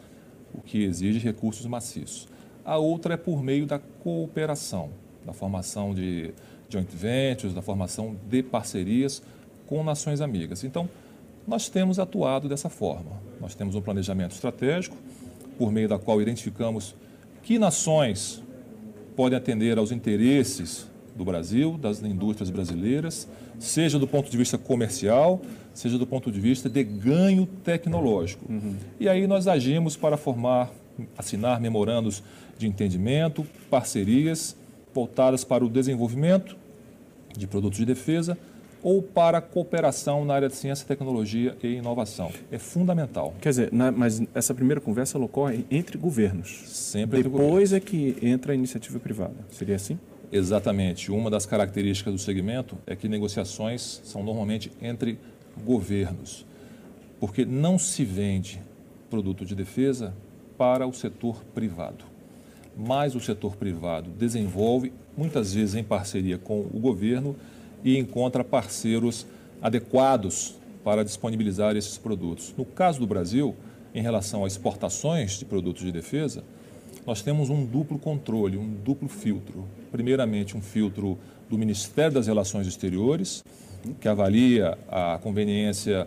o 0.55 0.61
que 0.61 0.83
exige 0.83 1.19
recursos 1.19 1.67
maciços. 1.67 2.29
A 2.65 2.77
outra 2.77 3.15
é 3.15 3.17
por 3.17 3.43
meio 3.43 3.67
da 3.67 3.79
cooperação, 3.79 4.91
da 5.25 5.33
formação 5.33 5.95
de 5.95 6.33
joint 6.69 6.89
ventures, 6.95 7.55
da 7.55 7.63
formação 7.63 8.17
de 8.29 8.43
parcerias 8.43 9.23
com 9.67 9.83
nações 9.83 10.21
amigas. 10.21 10.63
Então, 10.63 10.89
nós 11.47 11.69
temos 11.69 11.99
atuado 11.99 12.49
dessa 12.49 12.69
forma. 12.69 13.11
Nós 13.41 13.55
temos 13.55 13.75
um 13.75 13.81
planejamento 13.81 14.33
estratégico, 14.33 14.97
por 15.59 15.73
meio 15.73 15.89
da 15.89 15.99
qual 15.99 16.23
identificamos 16.23 16.95
que 17.43 17.59
nações 17.59 18.43
podem 19.21 19.37
atender 19.37 19.77
aos 19.77 19.93
interesses 19.93 20.87
do 21.15 21.27
Brasil, 21.27 21.77
das 21.77 22.03
indústrias 22.03 22.49
brasileiras, 22.49 23.29
seja 23.59 23.99
do 23.99 24.07
ponto 24.09 24.31
de 24.31 24.37
vista 24.39 24.57
comercial, 24.57 25.43
seja 25.75 25.99
do 25.99 26.07
ponto 26.07 26.33
de 26.33 26.41
vista 26.41 26.71
de 26.71 26.83
ganho 26.83 27.45
tecnológico. 27.63 28.51
Uhum. 28.51 28.77
E 28.99 29.11
aí 29.11 29.27
nós 29.27 29.47
agimos 29.47 29.95
para 29.95 30.17
formar, 30.17 30.73
assinar 31.19 31.61
memorandos 31.61 32.23
de 32.57 32.67
entendimento, 32.67 33.47
parcerias 33.69 34.57
voltadas 34.95 35.45
para 35.45 35.63
o 35.63 35.69
desenvolvimento 35.69 36.57
de 37.37 37.47
produtos 37.47 37.79
de 37.79 37.85
defesa 37.85 38.39
ou 38.83 39.03
para 39.03 39.39
a 39.39 39.41
cooperação 39.41 40.25
na 40.25 40.35
área 40.35 40.49
de 40.49 40.57
ciência, 40.57 40.87
tecnologia 40.87 41.57
e 41.63 41.75
inovação. 41.75 42.33
É 42.51 42.59
fundamental. 42.59 43.35
Quer 43.41 43.51
dizer, 43.51 43.73
na, 43.73 43.91
mas 43.91 44.23
essa 44.35 44.55
primeira 44.55 44.81
conversa 44.81 45.19
ocorre 45.19 45.65
entre 45.71 45.99
governos. 45.99 46.63
Sempre 46.67 47.23
Depois 47.23 47.73
entre 47.73 47.77
é 47.77 47.81
que 47.81 48.27
entra 48.27 48.53
a 48.53 48.55
iniciativa 48.55 48.99
privada. 48.99 49.35
Seria 49.51 49.77
assim? 49.77 49.99
Exatamente. 50.33 51.11
Uma 51.11 51.31
das 51.31 51.45
características 51.45 52.13
do 52.13 52.19
segmento 52.19 52.79
é 52.87 52.95
que 52.95 53.09
negociações 53.09 54.01
são 54.05 54.23
normalmente 54.23 54.71
entre 54.81 55.19
governos, 55.65 56.47
porque 57.19 57.45
não 57.45 57.79
se 57.79 58.05
vende 58.05 58.61
produto 59.11 59.45
de 59.45 59.55
defesa 59.55 60.15
para 60.57 60.87
o 60.87 60.93
setor 60.93 61.43
privado. 61.55 62.05
Mas 62.77 63.17
o 63.17 63.21
setor 63.21 63.57
privado 63.57 64.11
desenvolve, 64.11 64.93
muitas 65.17 65.53
vezes 65.53 65.75
em 65.75 65.83
parceria 65.83 66.39
com 66.39 66.61
o 66.61 66.79
governo, 66.79 67.35
e 67.85 67.99
encontra 67.99 68.45
parceiros 68.45 69.27
adequados 69.61 70.55
para 70.85 71.05
disponibilizar 71.05 71.77
esses 71.77 71.99
produtos. 71.99 72.55
No 72.57 72.65
caso 72.65 73.01
do 73.01 73.07
Brasil, 73.07 73.55
em 73.95 74.03
relação 74.03 74.45
às 74.45 74.53
exportações 74.53 75.39
de 75.39 75.45
produtos 75.45 75.83
de 75.83 75.93
defesa, 75.93 76.43
nós 77.07 77.23
temos 77.23 77.51
um 77.51 77.65
duplo 77.65 77.99
controle, 77.99 78.57
um 78.57 78.69
duplo 78.69 79.09
filtro. 79.09 79.67
Primeiramente, 79.91 80.57
um 80.57 80.63
filtro 80.63 81.19
do 81.49 81.59
Ministério 81.59 82.13
das 82.13 82.27
Relações 82.27 82.67
Exteriores, 82.67 83.45
que 84.01 84.09
avalia 84.09 84.79
a 84.89 85.19
conveniência 85.23 86.07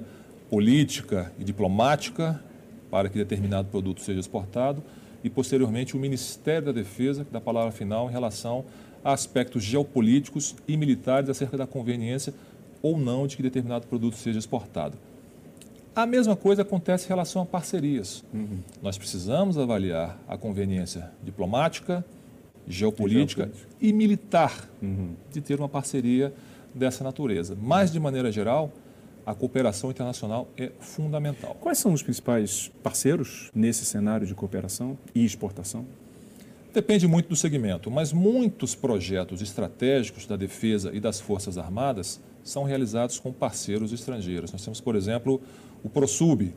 política 0.50 1.32
e 1.40 1.44
diplomática 1.44 2.42
para 2.90 3.10
que 3.10 3.18
determinado 3.18 3.68
produto 3.70 4.02
seja 4.02 4.20
exportado, 4.20 4.84
e 5.24 5.30
posteriormente 5.30 5.96
o 5.96 6.00
Ministério 6.00 6.68
da 6.68 6.72
Defesa, 6.72 7.26
que 7.26 7.32
dá 7.32 7.40
a 7.40 7.42
palavra 7.42 7.72
final 7.72 8.10
em 8.10 8.12
relação 8.12 8.66
aspectos 9.04 9.64
geopolíticos 9.64 10.56
e 10.68 10.78
militares 10.78 11.30
acerca 11.30 11.58
da 11.58 11.68
conveniência 11.68 12.34
ou 12.82 12.98
não 12.98 13.26
de 13.28 13.38
que 13.38 13.44
determinado 13.44 13.88
produto 13.88 14.18
seja 14.18 14.40
exportado. 14.40 14.98
A 15.96 16.06
mesma 16.06 16.36
coisa 16.36 16.64
acontece 16.64 17.06
em 17.06 17.10
relação 17.10 17.42
a 17.44 17.46
parcerias. 17.46 18.24
Uhum. 18.34 18.60
Nós 18.82 18.98
precisamos 18.98 19.58
avaliar 19.58 20.20
a 20.28 20.38
conveniência 20.38 21.12
diplomática, 21.24 22.04
geopolítica 22.68 23.52
e, 23.80 23.90
e 23.90 23.94
militar 23.94 24.70
uhum. 24.82 25.14
de 25.32 25.40
ter 25.40 25.60
uma 25.60 25.70
parceria 25.70 26.34
dessa 26.74 27.04
natureza. 27.04 27.56
Mas, 27.62 27.92
de 27.92 28.00
maneira 28.00 28.32
geral, 28.32 28.72
a 29.26 29.34
cooperação 29.34 29.92
internacional 29.92 30.48
é 30.58 30.72
fundamental. 30.80 31.56
Quais 31.62 31.78
são 31.78 31.94
os 31.94 32.02
principais 32.02 32.72
parceiros 32.82 33.50
nesse 33.54 33.86
cenário 33.86 34.26
de 34.26 34.34
cooperação 34.34 34.98
e 35.14 35.24
exportação? 35.24 35.86
Depende 36.74 37.08
muito 37.08 37.30
do 37.30 37.36
segmento, 37.36 37.92
mas 37.92 38.12
muitos 38.12 38.74
projetos 38.74 39.44
estratégicos 39.44 40.26
da 40.26 40.36
defesa 40.36 40.90
e 40.92 41.00
das 41.00 41.20
Forças 41.20 41.56
Armadas 41.56 42.20
são 42.44 42.64
realizados 42.64 43.20
com 43.20 43.32
parceiros 43.32 43.94
estrangeiros. 43.94 44.52
Nós 44.52 44.64
temos, 44.64 44.82
por 44.82 44.96
exemplo, 44.96 45.40
o 45.84 45.90
ProSub, 45.90 46.52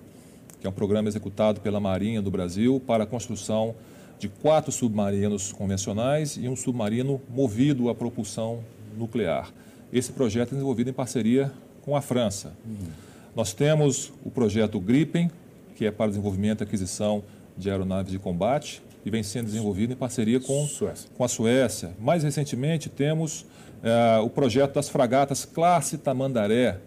que 0.58 0.66
é 0.66 0.70
um 0.70 0.72
programa 0.72 1.06
executado 1.06 1.60
pela 1.60 1.78
Marinha 1.78 2.22
do 2.22 2.30
Brasil 2.30 2.80
para 2.86 3.04
a 3.04 3.06
construção 3.06 3.74
de 4.18 4.26
quatro 4.26 4.72
submarinos 4.72 5.52
convencionais 5.52 6.38
e 6.38 6.48
um 6.48 6.56
submarino 6.56 7.20
movido 7.28 7.90
a 7.90 7.94
propulsão 7.94 8.64
nuclear. 8.96 9.52
Esse 9.92 10.12
projeto 10.12 10.48
é 10.48 10.52
desenvolvido 10.52 10.88
em 10.88 10.94
parceria 10.94 11.52
com 11.82 11.94
a 11.94 12.00
França. 12.00 12.56
Uhum. 12.64 12.88
Nós 13.36 13.52
temos 13.52 14.10
o 14.24 14.30
projeto 14.30 14.80
Gripen, 14.80 15.30
que 15.74 15.84
é 15.84 15.90
para 15.90 16.06
desenvolvimento 16.06 16.62
e 16.62 16.64
aquisição 16.64 17.22
de 17.54 17.70
aeronaves 17.70 18.10
de 18.10 18.18
combate 18.18 18.82
e 19.06 19.10
vem 19.10 19.22
sendo 19.22 19.46
desenvolvido 19.46 19.92
em 19.92 19.96
parceria 19.96 20.40
com, 20.40 20.66
Suécia. 20.66 21.08
com 21.16 21.22
a 21.22 21.28
Suécia. 21.28 21.92
Mais 22.00 22.24
recentemente, 22.24 22.88
temos 22.88 23.46
é, 23.80 24.18
o 24.18 24.28
projeto 24.28 24.74
das 24.74 24.88
fragatas 24.88 25.44
Classe 25.44 25.96
Tamandaré, 25.96 26.80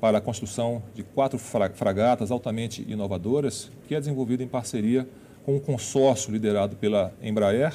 para 0.00 0.18
a 0.18 0.20
construção 0.20 0.82
de 0.94 1.02
quatro 1.02 1.38
fragatas 1.38 2.30
altamente 2.30 2.84
inovadoras, 2.88 3.70
que 3.86 3.94
é 3.94 3.98
desenvolvido 3.98 4.42
em 4.42 4.48
parceria 4.48 5.06
com 5.44 5.56
um 5.56 5.60
consórcio 5.60 6.32
liderado 6.32 6.76
pela 6.76 7.12
Embraer, 7.20 7.74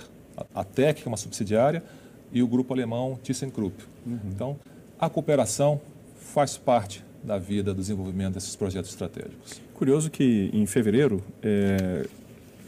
a 0.56 0.64
TEC, 0.64 1.02
que 1.02 1.08
é 1.08 1.12
uma 1.12 1.18
subsidiária, 1.18 1.84
e 2.32 2.42
o 2.42 2.48
grupo 2.48 2.74
alemão 2.74 3.20
ThyssenKrupp. 3.22 3.84
Uhum. 4.06 4.20
Então, 4.34 4.60
a 5.00 5.10
cooperação 5.10 5.82
faz 6.16 6.58
parte 6.58 7.04
da 7.24 7.38
vida 7.38 7.74
do 7.74 7.82
desenvolvimento 7.82 8.36
desses 8.36 8.56
projetos 8.56 8.92
estratégicos. 8.92 9.62
Curioso 9.74 10.10
que 10.10 10.50
em 10.54 10.66
fevereiro, 10.66 11.24
é, 11.42 12.06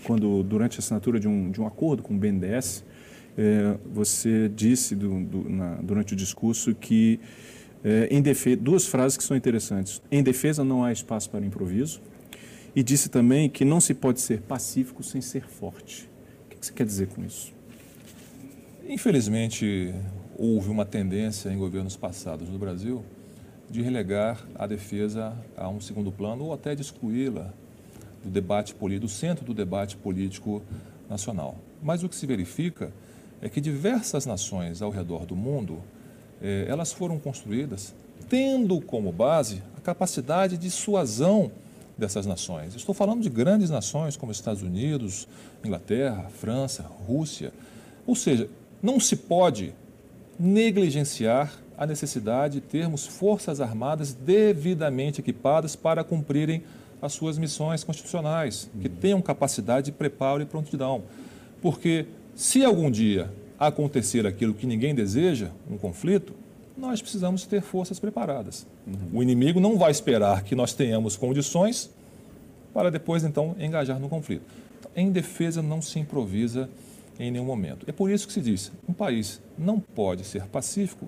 quando 0.03 0.43
durante 0.43 0.77
a 0.77 0.79
assinatura 0.79 1.19
de 1.19 1.27
um, 1.27 1.51
de 1.51 1.61
um 1.61 1.67
acordo 1.67 2.03
com 2.03 2.13
o 2.13 2.17
BNDES, 2.17 2.83
é, 3.37 3.77
você 3.91 4.49
disse 4.49 4.95
do, 4.95 5.23
do, 5.23 5.49
na, 5.49 5.75
durante 5.75 6.13
o 6.13 6.15
discurso 6.15 6.75
que 6.75 7.19
é, 7.83 8.07
em 8.11 8.21
defesa, 8.21 8.57
duas 8.57 8.85
frases 8.85 9.17
que 9.17 9.23
são 9.23 9.35
interessantes. 9.37 10.01
Em 10.11 10.21
defesa 10.21 10.63
não 10.63 10.83
há 10.83 10.91
espaço 10.91 11.29
para 11.29 11.45
improviso. 11.45 12.01
E 12.75 12.83
disse 12.83 13.09
também 13.09 13.49
que 13.49 13.65
não 13.65 13.81
se 13.81 13.93
pode 13.93 14.21
ser 14.21 14.41
pacífico 14.41 15.01
sem 15.01 15.21
ser 15.21 15.47
forte. 15.47 16.09
O 16.45 16.49
que 16.49 16.65
você 16.65 16.71
quer 16.71 16.85
dizer 16.85 17.07
com 17.07 17.23
isso? 17.23 17.53
Infelizmente, 18.87 19.93
houve 20.37 20.69
uma 20.69 20.85
tendência 20.85 21.49
em 21.49 21.57
governos 21.57 21.95
passados 21.95 22.47
no 22.49 22.59
Brasil 22.59 23.03
de 23.69 23.81
relegar 23.81 24.47
a 24.55 24.65
defesa 24.67 25.35
a 25.55 25.69
um 25.69 25.79
segundo 25.79 26.11
plano 26.11 26.45
ou 26.45 26.53
até 26.53 26.75
de 26.75 26.81
excluí-la 26.81 27.53
do 28.23 28.29
debate 28.29 28.73
político, 28.73 29.07
do 29.07 29.11
centro 29.11 29.45
do 29.45 29.53
debate 29.53 29.97
político 29.97 30.61
nacional. 31.09 31.55
Mas 31.81 32.03
o 32.03 32.09
que 32.09 32.15
se 32.15 32.25
verifica 32.25 32.91
é 33.41 33.49
que 33.49 33.61
diversas 33.61 34.25
nações 34.25 34.81
ao 34.81 34.89
redor 34.89 35.25
do 35.25 35.35
mundo, 35.35 35.79
eh, 36.41 36.65
elas 36.67 36.91
foram 36.91 37.17
construídas 37.17 37.93
tendo 38.27 38.79
como 38.81 39.11
base 39.11 39.63
a 39.77 39.81
capacidade 39.81 40.57
de 40.57 40.69
suasão 40.69 41.51
dessas 41.97 42.25
nações. 42.25 42.75
Estou 42.75 42.93
falando 42.93 43.21
de 43.21 43.29
grandes 43.29 43.69
nações 43.69 44.15
como 44.15 44.31
Estados 44.31 44.61
Unidos, 44.61 45.27
Inglaterra, 45.63 46.29
França, 46.29 46.83
Rússia. 46.83 47.51
Ou 48.05 48.15
seja, 48.15 48.49
não 48.81 48.99
se 48.99 49.15
pode 49.15 49.73
negligenciar 50.39 51.51
a 51.77 51.85
necessidade 51.85 52.55
de 52.55 52.61
termos 52.61 53.05
forças 53.05 53.59
armadas 53.59 54.13
devidamente 54.13 55.21
equipadas 55.21 55.75
para 55.75 56.03
cumprirem 56.03 56.63
as 57.01 57.13
suas 57.13 57.37
missões 57.37 57.83
constitucionais, 57.83 58.69
que 58.81 58.89
tenham 58.89 59.21
capacidade 59.21 59.85
de 59.85 59.91
preparo 59.91 60.41
e 60.41 60.45
prontidão. 60.45 61.03
Porque 61.61 62.05
se 62.35 62.63
algum 62.63 62.89
dia 62.89 63.31
acontecer 63.57 64.25
aquilo 64.25 64.53
que 64.53 64.65
ninguém 64.65 64.95
deseja, 64.95 65.49
um 65.69 65.77
conflito, 65.77 66.33
nós 66.77 67.01
precisamos 67.01 67.45
ter 67.45 67.61
forças 67.61 67.99
preparadas. 67.99 68.65
Uhum. 68.87 69.19
O 69.19 69.23
inimigo 69.23 69.59
não 69.59 69.77
vai 69.77 69.91
esperar 69.91 70.43
que 70.43 70.55
nós 70.55 70.73
tenhamos 70.73 71.17
condições 71.17 71.89
para 72.73 72.89
depois, 72.89 73.23
então, 73.23 73.55
engajar 73.59 73.99
no 73.99 74.07
conflito. 74.07 74.43
Então, 74.79 74.91
em 74.95 75.11
defesa 75.11 75.61
não 75.61 75.81
se 75.81 75.99
improvisa 75.99 76.69
em 77.19 77.29
nenhum 77.29 77.43
momento. 77.43 77.85
É 77.87 77.91
por 77.91 78.09
isso 78.09 78.25
que 78.25 78.33
se 78.33 78.41
diz: 78.41 78.71
um 78.87 78.93
país 78.93 79.41
não 79.57 79.79
pode 79.79 80.23
ser 80.23 80.43
pacífico 80.45 81.07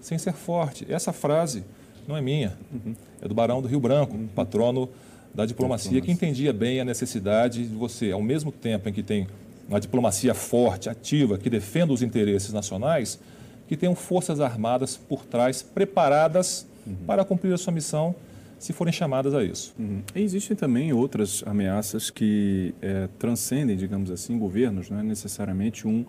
sem 0.00 0.18
ser 0.18 0.32
forte. 0.32 0.84
Essa 0.92 1.12
frase 1.12 1.62
não 2.08 2.16
é 2.16 2.20
minha, 2.20 2.58
uhum. 2.72 2.94
é 3.20 3.28
do 3.28 3.34
Barão 3.34 3.62
do 3.62 3.68
Rio 3.68 3.78
Branco, 3.78 4.16
uhum. 4.16 4.26
patrono 4.26 4.88
da 5.34 5.46
diplomacia, 5.46 6.00
que 6.00 6.12
entendia 6.12 6.52
bem 6.52 6.80
a 6.80 6.84
necessidade 6.84 7.66
de 7.66 7.74
você, 7.74 8.10
ao 8.10 8.22
mesmo 8.22 8.52
tempo 8.52 8.88
em 8.88 8.92
que 8.92 9.02
tem 9.02 9.26
uma 9.68 9.80
diplomacia 9.80 10.34
forte, 10.34 10.88
ativa, 10.88 11.38
que 11.38 11.48
defenda 11.48 11.92
os 11.92 12.02
interesses 12.02 12.52
nacionais, 12.52 13.18
que 13.66 13.76
tenham 13.76 13.94
forças 13.94 14.40
armadas 14.40 14.96
por 14.96 15.24
trás, 15.24 15.62
preparadas 15.62 16.66
uhum. 16.86 16.94
para 17.06 17.24
cumprir 17.24 17.54
a 17.54 17.56
sua 17.56 17.72
missão, 17.72 18.14
se 18.58 18.72
forem 18.72 18.92
chamadas 18.92 19.34
a 19.34 19.42
isso. 19.42 19.74
Uhum. 19.78 20.02
existem 20.14 20.56
também 20.56 20.92
outras 20.92 21.42
ameaças 21.46 22.10
que 22.10 22.74
é, 22.80 23.08
transcendem, 23.18 23.76
digamos 23.76 24.10
assim, 24.10 24.38
governos, 24.38 24.88
não 24.88 25.00
é 25.00 25.02
necessariamente 25.02 25.88
um, 25.88 26.04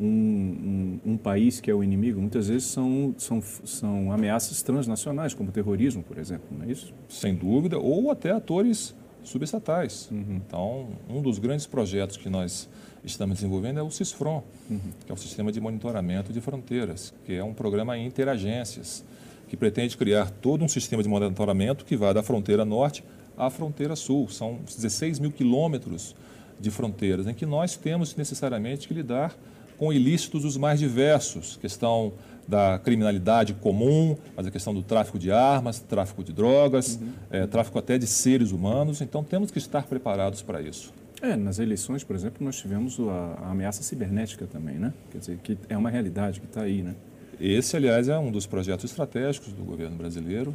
um, 0.00 1.00
um, 1.04 1.12
um, 1.12 1.16
país 1.16 1.60
que 1.60 1.70
é 1.70 1.74
o 1.74 1.84
inimigo. 1.84 2.20
Muitas 2.20 2.48
vezes 2.48 2.68
são, 2.68 3.14
são, 3.18 3.42
são 3.64 4.10
ameaças 4.10 4.62
transnacionais, 4.62 5.34
como 5.34 5.50
o 5.50 5.52
terrorismo, 5.52 6.02
por 6.02 6.16
exemplo, 6.16 6.46
não 6.50 6.64
é 6.64 6.72
isso? 6.72 6.94
Sem 7.08 7.34
dúvida, 7.34 7.78
ou 7.78 8.10
até 8.10 8.30
atores 8.30 8.94
subestatais. 9.22 10.08
Uhum. 10.10 10.40
Então, 10.46 10.88
um 11.08 11.20
dos 11.20 11.38
grandes 11.38 11.66
projetos 11.66 12.16
que 12.16 12.30
nós 12.30 12.68
estamos 13.04 13.36
desenvolvendo 13.36 13.78
é 13.78 13.82
o 13.82 13.90
CISFRON, 13.90 14.42
uhum. 14.70 14.78
que 15.04 15.12
é 15.12 15.14
o 15.14 15.18
Sistema 15.18 15.52
de 15.52 15.60
Monitoramento 15.60 16.32
de 16.32 16.40
Fronteiras, 16.40 17.12
que 17.26 17.34
é 17.34 17.44
um 17.44 17.52
programa 17.52 17.98
interagências, 17.98 19.04
que 19.48 19.56
pretende 19.56 19.96
criar 19.96 20.30
todo 20.30 20.64
um 20.64 20.68
sistema 20.68 21.02
de 21.02 21.08
monitoramento 21.08 21.84
que 21.84 21.96
vai 21.96 22.14
da 22.14 22.22
fronteira 22.22 22.64
norte 22.64 23.02
à 23.36 23.50
fronteira 23.50 23.96
sul. 23.96 24.28
São 24.28 24.60
16 24.64 25.18
mil 25.18 25.32
quilômetros 25.32 26.14
de 26.58 26.70
fronteiras, 26.70 27.26
em 27.26 27.34
que 27.34 27.44
nós 27.44 27.76
temos 27.76 28.14
necessariamente 28.14 28.86
que 28.86 28.94
lidar 28.94 29.36
com 29.80 29.90
ilícitos 29.90 30.44
os 30.44 30.58
mais 30.58 30.78
diversos, 30.78 31.56
questão 31.56 32.12
da 32.46 32.78
criminalidade 32.78 33.54
comum, 33.54 34.14
mas 34.36 34.46
a 34.46 34.50
questão 34.50 34.74
do 34.74 34.82
tráfico 34.82 35.18
de 35.18 35.32
armas, 35.32 35.80
tráfico 35.80 36.22
de 36.22 36.34
drogas, 36.34 36.98
uhum. 37.00 37.12
é, 37.30 37.46
tráfico 37.46 37.78
até 37.78 37.96
de 37.96 38.06
seres 38.06 38.52
humanos. 38.52 39.00
Então 39.00 39.24
temos 39.24 39.50
que 39.50 39.56
estar 39.56 39.84
preparados 39.84 40.42
para 40.42 40.60
isso. 40.60 40.92
É, 41.22 41.34
nas 41.34 41.58
eleições, 41.58 42.04
por 42.04 42.14
exemplo, 42.14 42.44
nós 42.44 42.56
tivemos 42.56 43.00
a, 43.00 43.38
a 43.42 43.50
ameaça 43.52 43.82
cibernética 43.82 44.46
também, 44.46 44.74
né? 44.74 44.92
Quer 45.10 45.18
dizer, 45.18 45.38
que 45.38 45.56
é 45.70 45.78
uma 45.78 45.88
realidade 45.88 46.40
que 46.40 46.46
está 46.46 46.60
aí, 46.60 46.82
né? 46.82 46.94
Esse, 47.40 47.74
aliás, 47.74 48.06
é 48.06 48.18
um 48.18 48.30
dos 48.30 48.44
projetos 48.44 48.84
estratégicos 48.84 49.50
do 49.54 49.64
governo 49.64 49.96
brasileiro, 49.96 50.54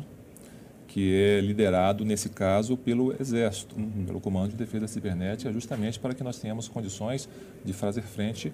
que 0.87 1.15
é 1.15 1.41
liderado, 1.41 2.05
nesse 2.05 2.29
caso, 2.29 2.77
pelo 2.77 3.11
Exército, 3.19 3.75
uhum. 3.75 4.05
pelo 4.05 4.21
Comando 4.21 4.51
de 4.51 4.55
Defesa 4.55 4.87
Cibernética, 4.87 5.51
justamente 5.51 5.99
para 5.99 6.13
que 6.13 6.23
nós 6.23 6.37
tenhamos 6.37 6.67
condições 6.67 7.27
de 7.63 7.73
fazer 7.73 8.03
frente 8.03 8.53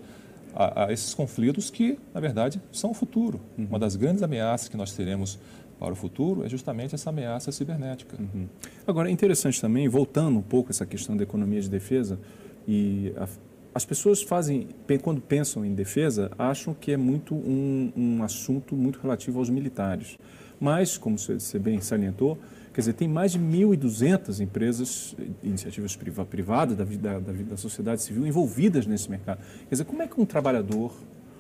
a, 0.54 0.86
a 0.86 0.94
esses 0.94 1.14
conflitos 1.14 1.70
que, 1.70 1.98
na 2.14 2.20
verdade, 2.20 2.62
são 2.72 2.92
o 2.92 2.94
futuro. 2.94 3.40
Uhum. 3.58 3.68
Uma 3.70 3.80
das 3.80 3.96
grandes 3.96 4.24
ameaças 4.24 4.68
que 4.68 4.78
nós 4.78 4.94
teremos 4.94 5.40
para 5.80 5.94
o 5.94 5.96
futuro 5.96 6.46
é 6.46 6.50
justamente 6.50 6.94
essa 6.94 7.10
ameaça 7.10 7.52
cibernética. 7.52 8.16
Uhum. 8.20 8.48
Agora, 8.86 9.10
é 9.10 9.12
interessante 9.12 9.60
também, 9.60 9.88
voltando 9.88 10.38
um 10.38 10.42
pouco 10.44 10.70
essa 10.70 10.86
questão 10.86 11.18
da 11.18 11.24
economia 11.24 11.60
de 11.60 11.70
defesa, 11.70 12.20
e 12.68 13.12
a, 13.18 13.28
as 13.74 13.86
pessoas 13.86 14.22
fazem, 14.22 14.68
quando 15.02 15.22
pensam 15.22 15.66
em 15.66 15.74
defesa, 15.74 16.30
acham 16.38 16.74
que 16.74 16.92
é 16.92 16.98
muito 16.98 17.34
um, 17.34 17.92
um 17.96 18.24
assunto 18.24 18.76
muito 18.76 19.00
relativo 19.00 19.40
aos 19.40 19.50
militares. 19.50 20.20
Mas, 20.60 20.98
como 20.98 21.18
você 21.18 21.58
bem 21.58 21.82
salientou, 21.82 22.38
quer 22.74 22.82
dizer, 22.82 22.94
tem 22.94 23.08
mais 23.08 23.34
de 23.34 23.40
1.200 23.40 24.40
empresas, 24.40 25.16
iniciativas 25.44 25.96
privadas 25.96 26.78
da, 26.78 26.84
vida, 26.84 27.20
da, 27.20 27.32
da 27.32 27.58
sociedade 27.58 28.02
civil 28.02 28.26
envolvidas 28.26 28.86
nesse 28.86 29.10
mercado. 29.10 29.40
Quer 29.68 29.76
dizer, 29.76 29.86
como 29.86 30.02
é 30.02 30.08
que 30.08 30.20
um 30.20 30.26
trabalhador, 30.26 30.94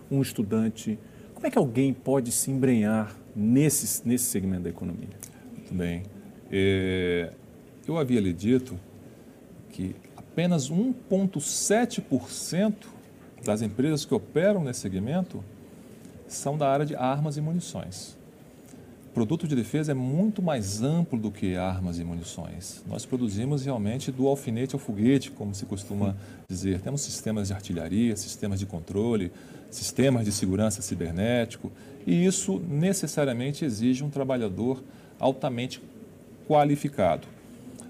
um 0.09 0.21
estudante, 0.21 0.99
como 1.33 1.47
é 1.47 1.49
que 1.49 1.57
alguém 1.57 1.93
pode 1.93 2.31
se 2.31 2.51
embrenhar 2.51 3.15
nesse, 3.35 4.07
nesse 4.07 4.25
segmento 4.25 4.63
da 4.63 4.69
economia? 4.69 5.09
Muito 5.55 5.73
bem. 5.73 6.03
É, 6.51 7.31
eu 7.87 7.97
havia 7.97 8.19
lhe 8.19 8.33
dito 8.33 8.77
que 9.69 9.95
apenas 10.15 10.69
1,7% 10.69 12.73
das 13.43 13.61
empresas 13.61 14.05
que 14.05 14.13
operam 14.13 14.63
nesse 14.63 14.81
segmento 14.81 15.43
são 16.27 16.57
da 16.57 16.69
área 16.69 16.85
de 16.85 16.95
armas 16.95 17.37
e 17.37 17.41
munições. 17.41 18.17
Produto 19.13 19.45
de 19.45 19.57
defesa 19.57 19.91
é 19.91 19.93
muito 19.93 20.41
mais 20.41 20.81
amplo 20.81 21.19
do 21.19 21.29
que 21.29 21.57
armas 21.57 21.99
e 21.99 22.03
munições. 22.03 22.81
Nós 22.87 23.05
produzimos 23.05 23.65
realmente 23.65 24.09
do 24.09 24.25
alfinete 24.25 24.73
ao 24.73 24.79
foguete, 24.79 25.31
como 25.31 25.53
se 25.53 25.65
costuma 25.65 26.15
dizer. 26.47 26.79
Temos 26.79 27.01
sistemas 27.01 27.49
de 27.49 27.53
artilharia, 27.53 28.15
sistemas 28.15 28.57
de 28.57 28.65
controle, 28.65 29.29
sistemas 29.69 30.23
de 30.23 30.31
segurança 30.31 30.81
cibernético, 30.81 31.69
e 32.07 32.25
isso 32.25 32.57
necessariamente 32.59 33.65
exige 33.65 34.01
um 34.01 34.09
trabalhador 34.09 34.81
altamente 35.19 35.83
qualificado. 36.47 37.27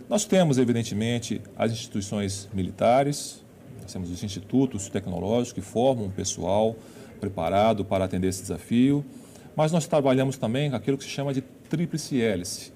Nós 0.09 0.25
temos, 0.25 0.57
evidentemente, 0.57 1.39
as 1.55 1.71
instituições 1.71 2.49
militares, 2.51 3.43
nós 3.79 3.93
temos 3.93 4.09
os 4.09 4.23
institutos 4.23 4.89
tecnológicos 4.89 5.53
que 5.53 5.61
formam 5.61 6.05
um 6.05 6.11
pessoal 6.11 6.75
preparado 7.19 7.85
para 7.85 8.05
atender 8.05 8.27
esse 8.27 8.41
desafio, 8.41 9.05
Mas 9.55 9.71
nós 9.71 9.87
trabalhamos 9.87 10.37
também 10.37 10.73
aquilo 10.73 10.97
que 10.97 11.03
se 11.03 11.09
chama 11.09 11.33
de 11.33 11.41
tríplice 11.41 12.21
hélice, 12.21 12.71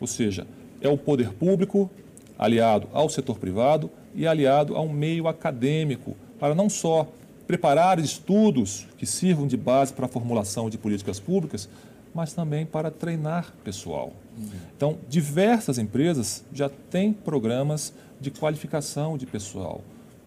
ou 0.00 0.06
seja, 0.06 0.46
é 0.80 0.88
o 0.88 0.98
poder 0.98 1.32
público 1.32 1.90
aliado 2.38 2.88
ao 2.92 3.08
setor 3.08 3.38
privado 3.38 3.90
e 4.14 4.26
aliado 4.26 4.76
ao 4.76 4.88
meio 4.88 5.28
acadêmico, 5.28 6.16
para 6.38 6.54
não 6.54 6.68
só 6.68 7.08
preparar 7.46 7.98
estudos 7.98 8.86
que 8.96 9.06
sirvam 9.06 9.46
de 9.46 9.56
base 9.56 9.92
para 9.92 10.06
a 10.06 10.08
formulação 10.08 10.70
de 10.70 10.78
políticas 10.78 11.20
públicas, 11.20 11.68
mas 12.14 12.32
também 12.32 12.64
para 12.64 12.90
treinar 12.90 13.52
pessoal. 13.64 14.12
Então, 14.76 14.98
diversas 15.08 15.78
empresas 15.78 16.44
já 16.52 16.68
têm 16.68 17.12
programas 17.12 17.92
de 18.20 18.30
qualificação 18.30 19.18
de 19.18 19.26
pessoal. 19.26 19.80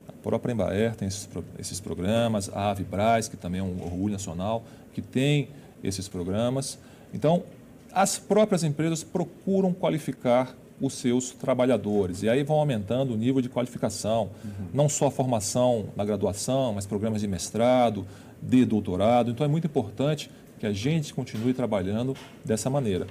A 0.07 0.11
própria 0.11 0.53
Embraer 0.53 0.95
tem 0.95 1.07
esses, 1.07 1.27
esses 1.57 1.79
programas, 1.79 2.49
a 2.53 2.71
Avibraz, 2.71 3.27
que 3.27 3.37
também 3.37 3.59
é 3.61 3.63
um 3.63 3.81
orgulho 3.83 4.13
nacional, 4.13 4.63
que 4.93 5.01
tem 5.01 5.49
esses 5.83 6.07
programas. 6.07 6.79
Então, 7.13 7.43
as 7.91 8.17
próprias 8.17 8.63
empresas 8.63 9.03
procuram 9.03 9.73
qualificar 9.73 10.55
os 10.79 10.93
seus 10.93 11.31
trabalhadores. 11.31 12.23
E 12.23 12.29
aí 12.29 12.43
vão 12.43 12.57
aumentando 12.57 13.13
o 13.13 13.17
nível 13.17 13.41
de 13.41 13.49
qualificação, 13.49 14.29
uhum. 14.43 14.67
não 14.73 14.89
só 14.89 15.07
a 15.07 15.11
formação 15.11 15.87
na 15.95 16.05
graduação, 16.05 16.73
mas 16.73 16.85
programas 16.85 17.21
de 17.21 17.27
mestrado, 17.27 18.05
de 18.41 18.63
doutorado. 18.65 19.31
Então 19.31 19.45
é 19.45 19.49
muito 19.49 19.65
importante 19.65 20.29
que 20.59 20.65
a 20.65 20.73
gente 20.73 21.13
continue 21.13 21.53
trabalhando 21.53 22.15
dessa 22.45 22.69
maneira. 22.69 23.07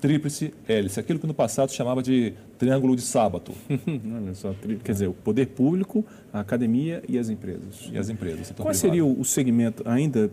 Tríplice 0.00 0.54
hélice, 0.68 1.00
aquilo 1.00 1.18
que 1.18 1.26
no 1.26 1.34
passado 1.34 1.72
chamava 1.72 2.02
de 2.02 2.32
triângulo 2.56 2.94
de 2.94 3.02
sábado. 3.02 3.52
Olha 3.68 4.34
só, 4.34 4.54
quer 4.84 4.92
dizer, 4.92 5.08
o 5.08 5.12
poder 5.12 5.46
público, 5.46 6.04
a 6.32 6.40
academia 6.40 7.02
e 7.08 7.18
as 7.18 7.28
empresas. 7.28 7.90
E 7.92 7.98
as 7.98 8.08
empresas. 8.08 8.52
Qual 8.56 8.72
seria 8.74 9.04
o 9.04 9.24
segmento, 9.24 9.82
ainda 9.86 10.30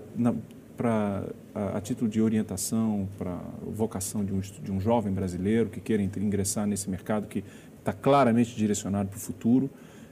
para 0.76 1.24
a, 1.54 1.78
a, 1.78 1.82
título 1.82 2.10
de 2.10 2.22
orientação, 2.22 3.08
para 3.18 3.38
vocação 3.66 4.24
de 4.24 4.34
um, 4.34 4.40
de 4.40 4.72
um 4.72 4.80
jovem 4.80 5.14
brasileiro 5.14 5.70
que 5.70 5.80
queira 5.80 6.04
ingressar 6.04 6.68
nesse 6.68 6.90
mercado 6.90 7.28
que 7.28 7.44
está 7.80 7.94
claramente 7.94 8.56
direcionado 8.56 9.10
para 9.10 9.18
o 9.18 9.20
futuro? 9.20 9.70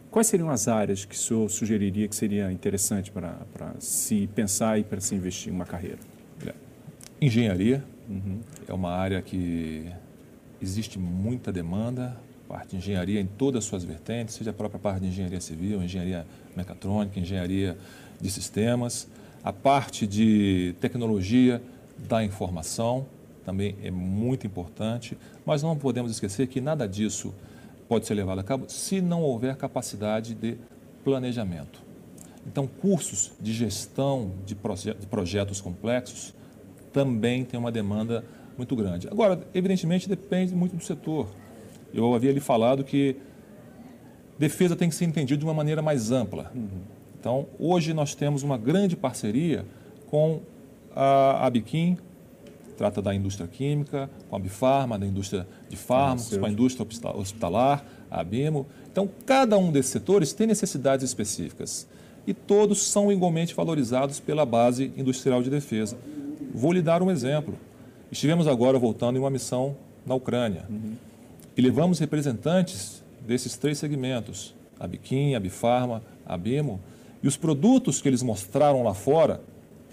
Quais 0.09 0.27
seriam 0.27 0.49
as 0.49 0.67
áreas 0.67 1.05
que 1.05 1.15
o 1.15 1.17
senhor 1.17 1.49
sugeriria 1.49 2.07
que 2.07 2.15
seria 2.15 2.51
interessante 2.51 3.11
para, 3.11 3.31
para 3.51 3.73
se 3.79 4.27
pensar 4.35 4.79
e 4.79 4.83
para 4.83 5.01
se 5.01 5.15
investir 5.15 5.51
em 5.51 5.55
uma 5.55 5.65
carreira? 5.65 5.97
Engenharia 7.19 7.83
uhum. 8.09 8.39
é 8.67 8.73
uma 8.73 8.91
área 8.91 9.21
que 9.21 9.89
existe 10.61 10.99
muita 10.99 11.51
demanda, 11.51 12.17
parte 12.47 12.71
de 12.71 12.77
engenharia 12.77 13.19
em 13.19 13.25
todas 13.25 13.63
as 13.63 13.65
suas 13.65 13.83
vertentes, 13.83 14.35
seja 14.35 14.51
a 14.51 14.53
própria 14.53 14.79
parte 14.79 15.01
de 15.01 15.07
engenharia 15.07 15.39
civil, 15.39 15.81
engenharia 15.81 16.27
mecatrônica, 16.55 17.19
engenharia 17.19 17.77
de 18.19 18.29
sistemas, 18.29 19.07
a 19.43 19.51
parte 19.51 20.07
de 20.07 20.73
tecnologia 20.79 21.61
da 22.07 22.23
informação 22.23 23.05
também 23.43 23.75
é 23.83 23.91
muito 23.91 24.47
importante, 24.47 25.17
mas 25.45 25.61
não 25.61 25.75
podemos 25.75 26.09
esquecer 26.11 26.47
que 26.47 26.61
nada 26.61 26.87
disso 26.87 27.33
pode 27.89 28.05
ser 28.07 28.13
levado 28.13 28.39
a 28.39 28.43
cabo 28.43 28.65
se 28.69 29.01
não 29.01 29.21
houver 29.21 29.55
capacidade 29.57 30.33
de 30.33 30.57
planejamento. 31.03 31.81
Então, 32.47 32.65
cursos 32.65 33.31
de 33.39 33.53
gestão 33.53 34.31
de, 34.45 34.55
proje 34.55 34.93
de 34.93 35.07
projetos 35.07 35.59
complexos 35.61 36.33
também 36.91 37.43
tem 37.43 37.59
uma 37.59 37.71
demanda 37.71 38.23
muito 38.57 38.75
grande. 38.75 39.07
Agora, 39.07 39.45
evidentemente, 39.53 40.07
depende 40.07 40.53
muito 40.55 40.75
do 40.75 40.83
setor. 40.83 41.27
Eu 41.93 42.13
havia 42.13 42.31
lhe 42.31 42.39
falado 42.39 42.83
que 42.83 43.15
defesa 44.37 44.75
tem 44.75 44.89
que 44.89 44.95
ser 44.95 45.05
entendida 45.05 45.37
de 45.37 45.45
uma 45.45 45.53
maneira 45.53 45.81
mais 45.81 46.11
ampla. 46.11 46.51
Uhum. 46.53 46.81
Então, 47.23 47.47
hoje 47.57 47.93
nós 47.93 48.13
temos 48.13 48.43
uma 48.43 48.57
grande 48.57 48.97
parceria 48.97 49.65
com 50.07 50.41
a 50.93 51.47
Abiquim, 51.47 51.97
trata 52.77 53.01
da 53.01 53.15
indústria 53.15 53.47
química, 53.47 54.09
com 54.29 54.35
a 54.35 54.39
Bifarma, 54.39 54.99
da 54.99 55.05
indústria 55.05 55.47
de 55.69 55.77
fármacos, 55.77 56.35
com 56.35 56.45
a 56.45 56.49
indústria 56.49 56.85
hospitalar, 57.15 57.85
a 58.11 58.19
Abimo. 58.19 58.67
Então, 58.91 59.09
cada 59.25 59.57
um 59.57 59.71
desses 59.71 59.89
setores 59.93 60.33
tem 60.33 60.45
necessidades 60.45 61.05
específicas 61.05 61.87
e 62.27 62.33
todos 62.33 62.83
são 62.83 63.09
igualmente 63.09 63.55
valorizados 63.55 64.19
pela 64.19 64.45
base 64.45 64.91
industrial 64.97 65.41
de 65.41 65.49
defesa. 65.49 65.97
Vou 66.53 66.73
lhe 66.73 66.81
dar 66.81 67.01
um 67.01 67.09
exemplo. 67.09 67.57
Estivemos 68.11 68.49
agora 68.49 68.77
voltando 68.77 69.15
em 69.15 69.19
uma 69.19 69.29
missão 69.29 69.77
na 70.05 70.13
Ucrânia 70.13 70.65
uhum. 70.69 70.95
e 71.55 71.61
levamos 71.61 71.99
representantes 71.99 73.01
desses 73.25 73.55
três 73.55 73.77
segmentos, 73.77 74.53
a 74.77 74.85
Biquim, 74.85 75.35
a 75.35 75.39
Bifarma, 75.39 76.03
a 76.25 76.37
Bimo, 76.37 76.81
e 77.23 77.27
os 77.27 77.37
produtos 77.37 78.01
que 78.01 78.09
eles 78.09 78.21
mostraram 78.21 78.83
lá 78.83 78.93
fora 78.93 79.41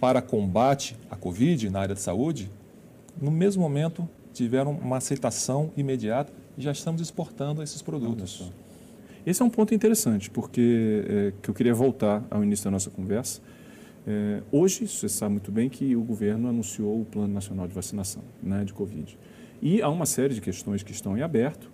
para 0.01 0.21
combate 0.21 0.97
à 1.09 1.15
Covid 1.15 1.71
na 1.71 1.81
área 1.81 1.95
de 1.95 2.01
saúde, 2.01 2.51
no 3.21 3.31
mesmo 3.31 3.63
momento 3.63 4.09
tiveram 4.35 4.73
uma 4.73 4.97
aceitação 4.97 5.71
imediata 5.77 6.33
e 6.59 6.63
já 6.63 6.73
estamos 6.73 7.01
exportando 7.01 7.63
esses 7.63 7.81
produtos. 7.81 8.51
Esse 9.25 9.43
é 9.43 9.45
um 9.45 9.51
ponto 9.51 9.75
interessante, 9.75 10.31
porque 10.31 11.05
é, 11.07 11.33
que 11.41 11.51
eu 11.51 11.55
queria 11.55 11.75
voltar 11.75 12.25
ao 12.31 12.43
início 12.43 12.65
da 12.65 12.71
nossa 12.71 12.91
conversa. 12.91 13.41
É, 14.07 14.43
hoje, 14.51 14.89
você 14.89 15.09
sabe 15.09 15.33
muito 15.33 15.53
bem 15.53 15.69
que 15.69 15.95
o 15.95 16.03
governo 16.03 16.49
anunciou 16.49 17.03
o 17.03 17.05
Plano 17.05 17.33
Nacional 17.33 17.69
de 17.69 17.75
Vacinação 17.75 18.23
né, 18.43 18.65
de 18.65 18.73
Covid. 18.73 19.19
E 19.61 19.83
há 19.83 19.89
uma 19.91 20.07
série 20.07 20.35
de 20.35 20.41
questões 20.41 20.83
que 20.83 20.91
estão 20.91 21.17
em 21.19 21.21
aberto, 21.21 21.71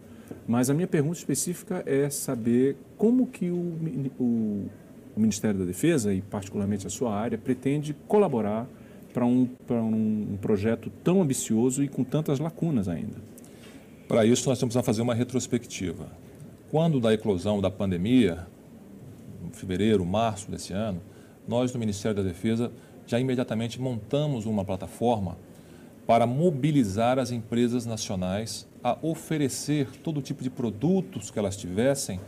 mas 0.46 0.68
a 0.68 0.74
minha 0.74 0.88
pergunta 0.88 1.18
específica 1.18 1.84
é 1.86 2.10
saber 2.10 2.76
como 2.98 3.28
que 3.28 3.48
o, 3.48 3.78
o, 4.18 4.68
o 5.16 5.20
Ministério 5.20 5.58
da 5.58 5.64
Defesa, 5.64 6.12
e 6.12 6.20
particularmente 6.20 6.86
a 6.86 6.90
sua 6.90 7.14
área, 7.14 7.38
pretende 7.38 7.96
colaborar 8.06 8.66
para 9.14 9.24
um, 9.24 9.48
um, 9.70 10.32
um 10.32 10.38
projeto 10.40 10.90
tão 11.02 11.22
ambicioso 11.22 11.82
e 11.82 11.88
com 11.88 12.04
tantas 12.04 12.38
lacunas 12.38 12.86
ainda. 12.86 13.16
Para 14.06 14.26
isso, 14.26 14.48
nós 14.48 14.58
temos 14.58 14.76
a 14.76 14.82
fazer 14.82 15.00
uma 15.00 15.14
retrospectiva. 15.14 16.06
Quando 16.70 17.00
da 17.00 17.14
eclosão 17.14 17.60
da 17.60 17.70
pandemia, 17.70 18.46
em 19.42 19.50
fevereiro, 19.52 20.04
março 20.04 20.50
desse 20.50 20.72
ano, 20.72 21.00
nós 21.48 21.72
do 21.72 21.78
Ministério 21.78 22.16
da 22.16 22.22
Defesa 22.22 22.70
já 23.06 23.18
imediatamente 23.18 23.80
montamos 23.80 24.44
uma 24.44 24.64
plataforma 24.64 25.38
para 26.06 26.26
mobilizar 26.26 27.18
as 27.18 27.30
empresas 27.30 27.86
nacionais 27.86 28.66
a 28.82 28.96
oferecer 29.02 29.88
todo 30.02 30.20
tipo 30.20 30.42
de 30.42 30.50
produtos 30.50 31.30
que 31.30 31.38
elas 31.38 31.56
tivessem 31.56 32.20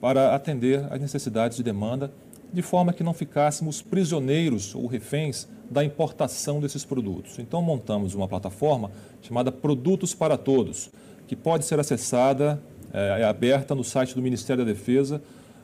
para 0.00 0.34
atender 0.34 0.84
às 0.92 1.00
necessidades 1.00 1.56
de 1.56 1.62
demanda, 1.62 2.12
de 2.56 2.62
forma 2.62 2.90
que 2.90 3.04
não 3.04 3.12
ficássemos 3.12 3.82
prisioneiros 3.82 4.74
ou 4.74 4.86
reféns 4.86 5.46
da 5.70 5.84
importação 5.84 6.58
desses 6.58 6.86
produtos. 6.86 7.38
Então 7.38 7.60
montamos 7.60 8.14
uma 8.14 8.26
plataforma 8.26 8.90
chamada 9.20 9.52
Produtos 9.52 10.14
para 10.14 10.38
Todos, 10.38 10.90
que 11.26 11.36
pode 11.36 11.66
ser 11.66 11.78
acessada, 11.78 12.58
é, 12.94 13.20
é 13.20 13.24
aberta 13.24 13.74
no 13.74 13.84
site 13.84 14.14
do 14.14 14.22
Ministério 14.22 14.64
da 14.64 14.72
Defesa, 14.72 15.20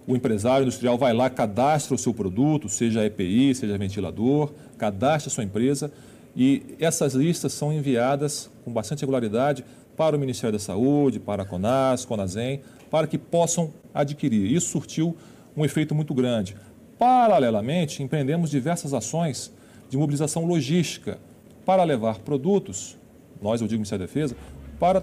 o 0.06 0.14
empresário 0.14 0.64
industrial 0.64 0.98
vai 0.98 1.14
lá, 1.14 1.30
cadastra 1.30 1.94
o 1.94 1.98
seu 1.98 2.12
produto, 2.12 2.68
seja 2.68 3.06
EPI, 3.06 3.54
seja 3.54 3.78
ventilador, 3.78 4.52
cadastra 4.76 5.30
a 5.30 5.32
sua 5.32 5.44
empresa 5.44 5.90
e 6.36 6.76
essas 6.78 7.14
listas 7.14 7.54
são 7.54 7.72
enviadas 7.72 8.50
com 8.66 8.70
bastante 8.70 9.00
regularidade 9.00 9.64
para 9.96 10.14
o 10.14 10.18
Ministério 10.18 10.58
da 10.58 10.62
Saúde, 10.62 11.18
para 11.18 11.44
a 11.44 11.46
CONAS, 11.46 12.04
CONASEM, 12.04 12.60
para 12.90 13.06
que 13.06 13.16
possam 13.16 13.72
adquirir. 13.94 14.52
Isso 14.52 14.68
surtiu 14.68 15.16
um 15.56 15.64
efeito 15.64 15.94
muito 15.94 16.12
grande. 16.12 16.54
Paralelamente, 17.02 18.00
empreendemos 18.00 18.48
diversas 18.48 18.94
ações 18.94 19.52
de 19.90 19.98
mobilização 19.98 20.44
logística 20.44 21.18
para 21.66 21.82
levar 21.82 22.20
produtos, 22.20 22.96
nós, 23.42 23.60
eu 23.60 23.66
digo 23.66 23.80
Ministério 23.80 24.06
da 24.06 24.06
Defesa, 24.06 24.36
para 24.78 25.02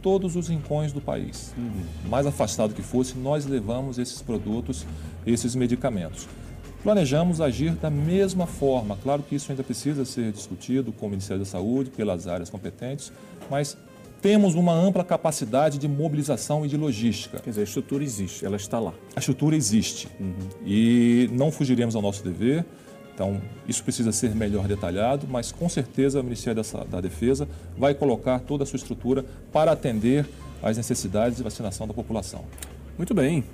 todos 0.00 0.36
os 0.36 0.46
rincões 0.46 0.92
do 0.92 1.00
país. 1.00 1.52
Uhum. 1.58 1.82
Mais 2.08 2.28
afastado 2.28 2.72
que 2.72 2.80
fosse, 2.80 3.18
nós 3.18 3.44
levamos 3.44 3.98
esses 3.98 4.22
produtos, 4.22 4.86
esses 5.26 5.56
medicamentos. 5.56 6.28
Planejamos 6.80 7.40
agir 7.40 7.72
da 7.72 7.90
mesma 7.90 8.46
forma. 8.46 8.96
Claro 9.02 9.24
que 9.24 9.34
isso 9.34 9.50
ainda 9.50 9.64
precisa 9.64 10.04
ser 10.04 10.30
discutido 10.30 10.92
com 10.92 11.06
o 11.06 11.10
Ministério 11.10 11.42
da 11.42 11.50
Saúde, 11.50 11.90
pelas 11.90 12.28
áreas 12.28 12.50
competentes, 12.50 13.12
mas 13.50 13.76
temos 14.22 14.54
uma 14.54 14.72
ampla 14.72 15.02
capacidade 15.02 15.78
de 15.78 15.88
mobilização 15.88 16.64
e 16.64 16.68
de 16.68 16.76
logística. 16.76 17.40
Quer 17.40 17.50
dizer, 17.50 17.62
a 17.62 17.64
estrutura 17.64 18.04
existe, 18.04 18.46
ela 18.46 18.56
está 18.56 18.78
lá. 18.78 18.94
A 19.16 19.18
estrutura 19.18 19.56
existe. 19.56 20.08
Uhum. 20.20 20.34
E 20.64 21.28
não 21.32 21.50
fugiremos 21.50 21.96
ao 21.96 22.00
nosso 22.00 22.22
dever. 22.22 22.64
Então, 23.12 23.42
isso 23.68 23.82
precisa 23.82 24.12
ser 24.12 24.34
melhor 24.34 24.66
detalhado, 24.68 25.26
mas 25.28 25.50
com 25.50 25.68
certeza 25.68 26.20
o 26.20 26.24
Ministério 26.24 26.62
da, 26.88 27.00
Defesa 27.00 27.48
vai 27.76 27.94
colocar 27.94 28.38
toda 28.38 28.62
a 28.62 28.66
sua 28.66 28.76
estrutura 28.76 29.24
para 29.52 29.72
atender 29.72 30.24
às 30.62 30.76
necessidades 30.76 31.36
de 31.36 31.42
vacinação 31.42 31.86
da 31.86 31.92
população. 31.92 32.44
Muito 32.96 33.12
bem. 33.12 33.44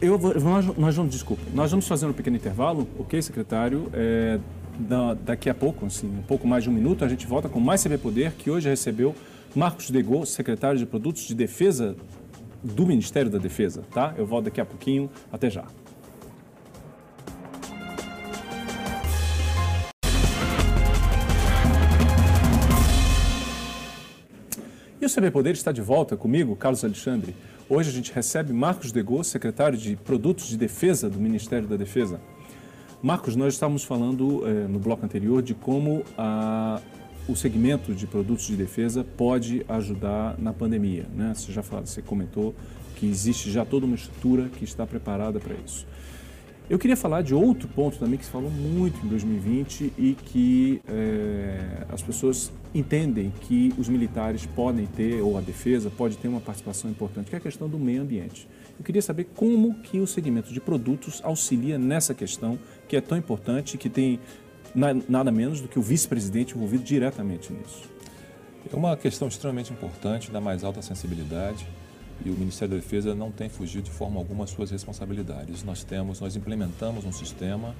Eu 0.00 0.18
vou, 0.18 0.38
nós, 0.38 0.66
nós 0.76 0.96
vamos, 0.96 1.12
desculpa, 1.12 1.42
nós 1.54 1.70
vamos 1.70 1.88
fazer 1.88 2.06
um 2.06 2.12
pequeno 2.12 2.36
intervalo, 2.36 2.86
ok, 2.98 3.20
secretário? 3.22 3.90
É, 3.94 4.38
da, 4.78 5.14
daqui 5.14 5.50
a 5.50 5.54
pouco, 5.54 5.86
assim, 5.86 6.06
um 6.06 6.22
pouco 6.22 6.46
mais 6.46 6.64
de 6.64 6.70
um 6.70 6.72
minuto, 6.72 7.04
a 7.04 7.08
gente 7.08 7.26
volta 7.26 7.48
com 7.48 7.60
mais 7.60 7.82
CB 7.82 7.98
Poder, 7.98 8.32
que 8.32 8.50
hoje 8.50 8.68
recebeu 8.68 9.14
Marcos 9.54 9.90
Degô, 9.90 10.24
secretário 10.24 10.78
de 10.78 10.86
Produtos 10.86 11.24
de 11.24 11.34
Defesa 11.34 11.94
do 12.62 12.86
Ministério 12.86 13.30
da 13.30 13.38
Defesa, 13.38 13.82
tá? 13.92 14.14
Eu 14.16 14.24
volto 14.24 14.46
daqui 14.46 14.60
a 14.60 14.64
pouquinho. 14.64 15.10
Até 15.30 15.50
já. 15.50 15.66
E 24.98 25.04
o 25.04 25.10
CB 25.10 25.30
Poder 25.32 25.52
está 25.52 25.70
de 25.70 25.82
volta 25.82 26.16
comigo, 26.16 26.56
Carlos 26.56 26.82
Alexandre. 26.82 27.34
Hoje 27.68 27.90
a 27.90 27.92
gente 27.92 28.12
recebe 28.12 28.52
Marcos 28.52 28.90
Degô, 28.90 29.22
secretário 29.22 29.76
de 29.76 29.96
Produtos 29.96 30.46
de 30.46 30.56
Defesa 30.56 31.10
do 31.10 31.18
Ministério 31.18 31.68
da 31.68 31.76
Defesa. 31.76 32.20
Marcos, 33.02 33.34
nós 33.34 33.54
estávamos 33.54 33.82
falando 33.82 34.46
eh, 34.46 34.68
no 34.68 34.78
bloco 34.78 35.04
anterior 35.04 35.42
de 35.42 35.54
como 35.54 36.04
a, 36.16 36.80
o 37.28 37.36
segmento 37.36 37.94
de 37.94 38.06
produtos 38.06 38.46
de 38.46 38.56
defesa 38.56 39.04
pode 39.16 39.64
ajudar 39.68 40.36
na 40.38 40.52
pandemia. 40.52 41.06
Né? 41.14 41.32
Você 41.34 41.52
já 41.52 41.62
fala, 41.62 41.86
você 41.86 42.02
comentou 42.02 42.54
que 42.96 43.06
existe 43.06 43.50
já 43.50 43.64
toda 43.64 43.86
uma 43.86 43.96
estrutura 43.96 44.48
que 44.48 44.64
está 44.64 44.86
preparada 44.86 45.38
para 45.38 45.54
isso. 45.54 45.86
Eu 46.70 46.78
queria 46.78 46.96
falar 46.96 47.22
de 47.22 47.34
outro 47.34 47.68
ponto 47.68 47.98
também 47.98 48.18
que 48.18 48.24
se 48.24 48.30
falou 48.30 48.50
muito 48.50 49.04
em 49.04 49.08
2020 49.08 49.92
e 49.98 50.16
que 50.24 50.80
é, 50.88 51.84
as 51.90 52.00
pessoas 52.00 52.52
entendem 52.74 53.32
que 53.42 53.74
os 53.76 53.88
militares 53.88 54.46
podem 54.46 54.86
ter, 54.86 55.20
ou 55.20 55.36
a 55.36 55.40
defesa 55.40 55.90
pode 55.90 56.16
ter 56.16 56.28
uma 56.28 56.40
participação 56.40 56.90
importante, 56.90 57.28
que 57.28 57.34
é 57.34 57.38
a 57.38 57.42
questão 57.42 57.68
do 57.68 57.78
meio 57.78 58.00
ambiente. 58.00 58.48
Eu 58.78 58.84
queria 58.84 59.02
saber 59.02 59.24
como 59.34 59.74
que 59.82 59.98
o 60.00 60.06
segmento 60.06 60.52
de 60.52 60.60
produtos 60.60 61.20
auxilia 61.22 61.78
nessa 61.78 62.14
questão 62.14 62.58
que 62.88 62.96
é 62.96 63.00
tão 63.00 63.18
importante, 63.18 63.76
que 63.76 63.90
tem 63.90 64.18
nada 64.74 65.30
menos 65.30 65.60
do 65.60 65.68
que 65.68 65.78
o 65.78 65.82
vice-presidente 65.82 66.54
envolvido 66.54 66.82
diretamente 66.82 67.52
nisso. 67.52 67.90
É 68.72 68.76
uma 68.76 68.96
questão 68.96 69.28
extremamente 69.28 69.72
importante, 69.72 70.30
da 70.30 70.40
mais 70.40 70.64
alta 70.64 70.80
sensibilidade 70.80 71.66
e 72.24 72.30
o 72.30 72.34
Ministério 72.34 72.74
da 72.74 72.80
Defesa 72.80 73.14
não 73.14 73.30
tem 73.30 73.48
fugido 73.48 73.84
de 73.84 73.90
forma 73.90 74.18
alguma 74.18 74.44
às 74.44 74.50
suas 74.50 74.70
responsabilidades. 74.70 75.64
Nós 75.64 75.82
temos, 75.82 76.20
nós 76.20 76.36
implementamos 76.36 77.04
um 77.04 77.12
sistema 77.12 77.74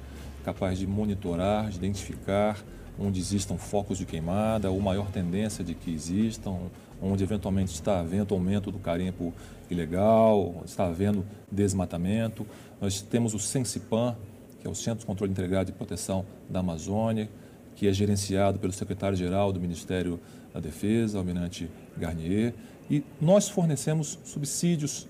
capaz 0.44 0.78
de 0.78 0.87
monitorar, 0.87 1.70
de 1.70 1.76
identificar 1.76 2.59
onde 2.98 3.20
existam 3.20 3.57
focos 3.57 3.96
de 3.98 4.05
queimada, 4.05 4.70
ou 4.70 4.81
maior 4.81 5.11
tendência 5.11 5.64
de 5.64 5.74
que 5.74 5.92
existam, 5.92 6.59
onde 7.00 7.24
eventualmente 7.24 7.72
está 7.72 8.00
havendo 8.00 8.35
aumento 8.35 8.70
do 8.70 8.78
carimbo 8.78 9.33
ilegal, 9.70 10.62
está 10.64 10.87
havendo 10.87 11.24
desmatamento. 11.50 12.46
Nós 12.81 13.00
temos 13.00 13.35
o 13.35 13.38
Sensipan, 13.38 14.16
que 14.62 14.68
é 14.68 14.70
o 14.70 14.75
Centro 14.77 15.01
de 15.01 15.07
Controle 15.07 15.33
Integrado 15.33 15.66
de 15.66 15.77
Proteção 15.77 16.25
da 16.48 16.61
Amazônia, 16.61 17.29
que 17.75 17.88
é 17.88 17.92
gerenciado 17.92 18.61
pelo 18.61 18.72
secretário-geral 18.72 19.53
do 19.53 19.59
Ministério 19.59 20.20
da 20.55 20.61
Defesa, 20.61 21.18
Almirante 21.18 21.68
Garnier. 21.96 22.55
E 22.88 23.03
nós 23.20 23.48
fornecemos 23.48 24.20
subsídios 24.22 25.09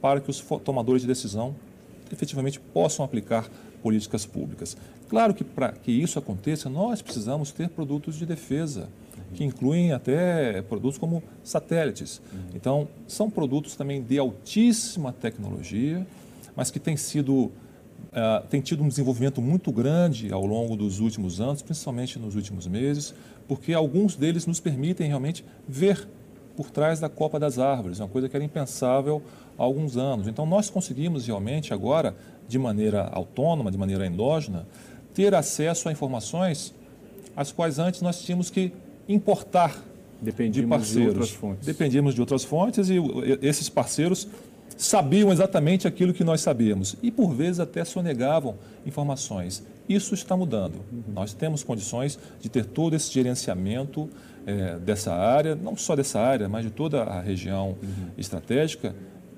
para 0.00 0.20
que 0.20 0.30
os 0.30 0.40
tomadores 0.64 1.02
de 1.02 1.08
decisão 1.08 1.54
efetivamente 2.12 2.60
possam 2.60 3.04
aplicar 3.04 3.48
políticas 3.82 4.24
públicas. 4.24 4.76
Claro 5.08 5.34
que 5.34 5.42
para 5.42 5.72
que 5.72 5.90
isso 5.90 6.18
aconteça, 6.18 6.70
nós 6.70 7.02
precisamos 7.02 7.50
ter 7.50 7.70
produtos 7.70 8.16
de 8.16 8.24
defesa, 8.24 8.88
que 9.34 9.42
incluem 9.42 9.92
até 9.92 10.62
produtos 10.62 10.96
como 10.96 11.24
satélites. 11.42 12.22
Então, 12.54 12.86
são 13.08 13.28
produtos 13.28 13.74
também 13.74 14.00
de 14.00 14.16
altíssima 14.16 15.12
tecnologia, 15.12 16.06
mas 16.54 16.70
que 16.70 16.78
têm 16.78 16.96
sido 16.96 17.50
Uh, 18.12 18.46
tem 18.48 18.60
tido 18.60 18.82
um 18.82 18.88
desenvolvimento 18.88 19.40
muito 19.40 19.72
grande 19.72 20.30
ao 20.30 20.44
longo 20.44 20.76
dos 20.76 21.00
últimos 21.00 21.40
anos, 21.40 21.62
principalmente 21.62 22.18
nos 22.18 22.36
últimos 22.36 22.66
meses, 22.66 23.14
porque 23.48 23.72
alguns 23.72 24.16
deles 24.16 24.46
nos 24.46 24.60
permitem 24.60 25.08
realmente 25.08 25.42
ver 25.66 26.06
por 26.54 26.70
trás 26.70 27.00
da 27.00 27.08
copa 27.08 27.40
das 27.40 27.58
árvores, 27.58 28.00
uma 28.00 28.08
coisa 28.08 28.28
que 28.28 28.36
era 28.36 28.44
impensável 28.44 29.22
há 29.58 29.62
alguns 29.62 29.96
anos. 29.96 30.28
Então, 30.28 30.44
nós 30.44 30.68
conseguimos 30.68 31.26
realmente 31.26 31.72
agora, 31.72 32.14
de 32.46 32.58
maneira 32.58 33.08
autônoma, 33.12 33.70
de 33.70 33.78
maneira 33.78 34.06
endógena, 34.06 34.66
ter 35.14 35.34
acesso 35.34 35.88
a 35.88 35.92
informações 35.92 36.74
as 37.34 37.50
quais 37.50 37.78
antes 37.78 38.02
nós 38.02 38.22
tínhamos 38.22 38.50
que 38.50 38.72
importar 39.08 39.82
Dependíamos 40.20 40.54
de 40.54 40.66
parceiros. 40.66 41.12
De 41.14 41.18
outras 41.18 41.30
fontes. 41.30 41.66
Dependíamos 41.66 42.14
de 42.14 42.20
outras 42.20 42.44
fontes 42.44 42.88
e 42.88 42.96
esses 43.40 43.68
parceiros 43.68 44.28
sabiam 44.82 45.32
exatamente 45.32 45.86
aquilo 45.86 46.12
que 46.12 46.24
nós 46.24 46.40
sabíamos 46.40 46.96
e, 47.02 47.10
por 47.10 47.32
vezes, 47.32 47.60
até 47.60 47.84
sonegavam 47.84 48.56
informações. 48.84 49.64
Isso 49.88 50.14
está 50.14 50.36
mudando. 50.36 50.76
Uhum. 50.92 51.02
Nós 51.14 51.32
temos 51.32 51.62
condições 51.62 52.18
de 52.40 52.48
ter 52.48 52.64
todo 52.64 52.96
esse 52.96 53.12
gerenciamento 53.12 54.10
é, 54.44 54.78
dessa 54.78 55.14
área, 55.14 55.54
não 55.54 55.76
só 55.76 55.94
dessa 55.94 56.20
área, 56.20 56.48
mas 56.48 56.64
de 56.64 56.70
toda 56.70 57.02
a 57.02 57.20
região 57.20 57.76
uhum. 57.82 58.08
estratégica, 58.18 58.94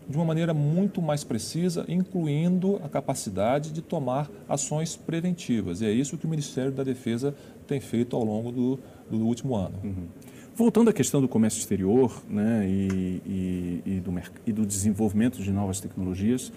de 0.09 0.16
uma 0.16 0.24
maneira 0.24 0.52
muito 0.52 1.00
mais 1.00 1.24
precisa, 1.24 1.85
incluindo 1.88 2.80
a 2.85 2.88
capacidade 2.88 3.70
de 3.70 3.80
tomar 3.80 4.30
ações 4.48 4.96
preventivas. 4.96 5.80
E 5.80 5.87
é 5.87 5.90
isso 5.90 6.16
que 6.18 6.26
o 6.26 6.28
Ministério 6.28 6.72
da 6.72 6.83
Defesa 6.83 7.35
tem 7.66 7.80
feito 7.80 8.14
ao 8.14 8.24
longo 8.24 8.52
do, 8.52 8.78
do 9.11 9.26
último 9.26 9.54
ano. 9.57 9.78
Uhum. 9.83 10.07
Voltando 10.56 10.88
à 10.88 10.92
questão 10.92 11.20
do 11.20 11.26
comércio 11.26 11.58
exterior 11.58 12.22
né, 12.30 12.64
e, 12.68 13.20
e, 13.26 13.82
e, 13.84 14.00
do, 14.00 14.14
e 14.46 14.52
do 14.52 14.64
desenvolvimento 14.64 15.42
de 15.42 15.50
novas 15.50 15.80
tecnologias, 15.80 16.52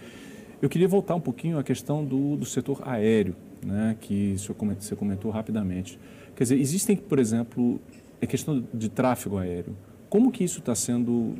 eu 0.62 0.70
queria 0.70 0.88
voltar 0.88 1.16
um 1.16 1.20
pouquinho 1.20 1.58
à 1.58 1.64
questão 1.64 2.06
do, 2.06 2.36
do 2.36 2.46
setor 2.46 2.88
aéreo, 2.88 3.36
né, 3.66 3.98
que 4.00 4.36
você 4.38 4.96
comentou 4.96 5.32
rapidamente. 5.32 5.98
Quer 6.36 6.44
dizer, 6.44 6.60
existem, 6.60 6.96
por 6.96 7.18
exemplo, 7.18 7.82
a 8.22 8.28
questão 8.28 8.64
de 8.72 8.88
tráfego 8.88 9.40
aéreo. 9.40 9.76
Como 10.10 10.32
que 10.32 10.44
isso 10.44 10.60
está 10.60 10.76
sendo 10.76 11.34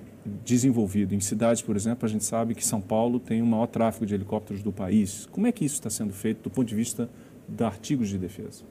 desenvolvido? 0.44 1.14
Em 1.14 1.20
cidades, 1.20 1.62
por 1.62 1.76
exemplo, 1.76 2.08
a 2.08 2.10
gente 2.10 2.26
sabe 2.26 2.56
que 2.56 2.66
São 2.66 2.82
Paulo 2.82 3.20
tem 3.20 3.40
o 3.40 3.46
maior 3.46 3.68
tráfego 3.68 4.04
de 4.04 4.16
helicópteros 4.16 4.64
do 4.64 4.72
país. 4.72 5.28
Como 5.32 5.46
é 5.46 5.52
que 5.52 5.64
isso 5.64 5.76
está 5.76 5.92
sendo 5.92 6.12
feito 6.12 6.42
do 6.42 6.50
ponto 6.50 6.68
de 6.68 6.76
vista 6.76 7.08
de 7.48 7.64
artigos 7.64 8.10
de 8.10 8.18
defesa? 8.18 8.64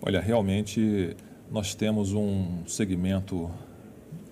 Olha, 0.00 0.18
realmente 0.20 1.14
nós 1.50 1.74
temos 1.74 2.12
um 2.12 2.66
segmento, 2.66 3.50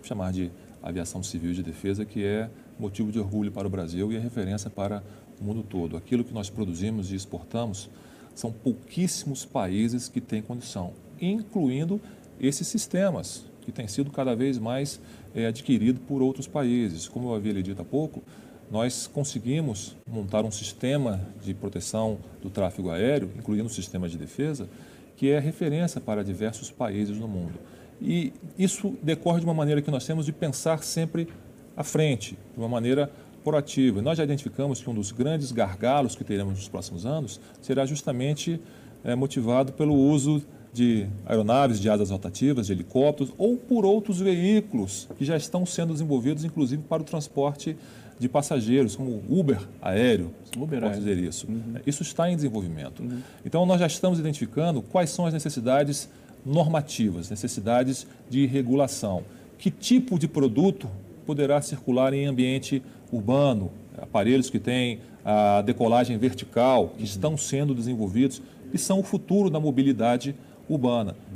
chamar 0.03 0.33
de 0.33 0.51
aviação 0.83 1.23
civil 1.23 1.53
de 1.53 1.63
defesa, 1.63 2.05
que 2.05 2.25
é 2.25 2.51
motivo 2.79 3.13
de 3.13 3.19
orgulho 3.19 3.53
para 3.53 3.67
o 3.67 3.71
Brasil 3.71 4.13
e 4.13 4.17
é 4.17 4.19
referência 4.19 4.69
para 4.69 5.03
o 5.41 5.45
mundo 5.45 5.63
todo. 5.63 5.97
Aquilo 5.97 6.25
que 6.25 6.33
nós 6.33 6.51
produzimos 6.51 7.13
e 7.13 7.15
exportamos 7.15 7.89
são 8.35 8.51
pouquíssimos 8.51 9.45
países 9.45 10.09
que 10.09 10.21
têm 10.21 10.43
condição, 10.43 10.93
incluindo 11.21 12.01
esses 12.41 12.67
sistemas 12.67 13.45
que 13.61 13.71
têm 13.71 13.87
sido 13.87 14.11
cada 14.11 14.35
vez 14.35 14.59
mais 14.59 15.01
é, 15.35 15.47
adquirido 15.47 16.01
por 16.01 16.21
outros 16.21 16.47
países. 16.47 17.07
Como 17.07 17.29
eu 17.29 17.35
havia 17.35 17.53
lhe 17.53 17.63
dito 17.63 17.81
há 17.81 17.85
pouco, 17.85 18.23
nós 18.71 19.07
conseguimos 19.07 19.97
montar 20.07 20.45
um 20.45 20.51
sistema 20.51 21.21
de 21.45 21.55
proteção 21.55 22.19
do 22.41 22.51
tráfego 22.51 22.91
aéreo, 22.91 23.31
incluindo 23.37 23.67
o 23.67 23.71
sistema 23.71 24.09
de 24.09 24.17
defesa, 24.17 24.69
que 25.17 25.31
é 25.31 25.39
referência 25.39 26.01
para 26.01 26.25
diversos 26.25 26.71
países 26.71 27.19
no 27.19 27.29
mundo. 27.29 27.55
E 28.01 28.33
isso 28.59 28.97
decorre 29.03 29.41
de 29.41 29.47
uma 29.47 29.55
maneira 29.55 29.81
que 29.81 29.91
nós 29.91 30.05
temos 30.05 30.27
de 30.27 30.33
pensar 30.33 30.83
sempre 30.83 31.29
à 31.77 31.85
frente, 31.85 32.37
de 32.53 32.59
uma 32.59 32.69
maneira 32.69 33.11
proativa. 33.45 34.03
Nós 34.03 34.19
já 34.19 34.25
identificamos 34.25 34.81
que 34.81 34.91
um 34.91 34.95
dos 34.95 35.13
grandes 35.13 35.53
gargalos 35.53 36.17
que 36.17 36.25
teremos 36.25 36.55
nos 36.55 36.69
próximos 36.69 37.07
anos 37.07 37.41
será 37.61 37.87
justamente 37.87 38.61
é, 39.05 39.15
motivado 39.15 39.73
pelo 39.73 39.95
uso 39.95 40.43
de 40.73 41.07
aeronaves 41.27 41.79
de 41.79 41.91
asas 41.91 42.11
rotativas, 42.11 42.67
de 42.67 42.73
helicópteros 42.73 43.33
ou 43.37 43.57
por 43.57 43.85
outros 43.85 44.21
veículos 44.21 45.09
que 45.19 45.25
já 45.25 45.37
estão 45.37 45.67
sendo 45.67 45.93
desenvolvidos, 45.93 46.45
inclusive 46.45 46.83
para 46.83 47.03
o 47.03 47.05
transporte 47.05 47.77
de 48.23 48.29
passageiros, 48.29 48.95
como 48.95 49.21
Uber 49.29 49.59
aéreo, 49.81 50.33
Uber 50.57 50.81
posso 50.81 51.01
dizer 51.01 51.19
isso. 51.19 51.49
Uhum. 51.49 51.75
Isso 51.85 52.03
está 52.03 52.31
em 52.31 52.37
desenvolvimento. 52.37 53.03
Uhum. 53.03 53.19
Então, 53.45 53.67
nós 53.67 53.81
já 53.81 53.87
estamos 53.89 54.21
identificando 54.21 54.81
quais 54.81 55.11
são 55.11 55.27
as 55.27 55.35
necessidades 55.35 56.09
normativas, 56.47 57.29
necessidades 57.29 58.07
de 58.31 58.47
regulação. 58.47 59.25
Que 59.59 59.73
tipo 59.73 60.21
de 60.21 60.29
produto 60.29 60.89
poderá 61.27 61.61
circular 61.61 62.15
em 62.15 62.27
ambiente 62.27 62.81
urbano, 63.11 63.73
aparelhos 63.99 64.49
que 64.49 64.61
têm 64.61 65.01
a 65.25 65.61
decolagem 65.63 66.17
vertical, 66.17 66.91
que 66.91 66.99
uhum. 66.99 67.05
estão 67.05 67.37
sendo 67.37 67.75
desenvolvidos 67.75 68.41
e 68.73 68.79
são 68.79 69.01
o 69.01 69.03
futuro 69.03 69.51
da 69.51 69.59
mobilidade 69.59 70.29
urbana. 70.31 70.41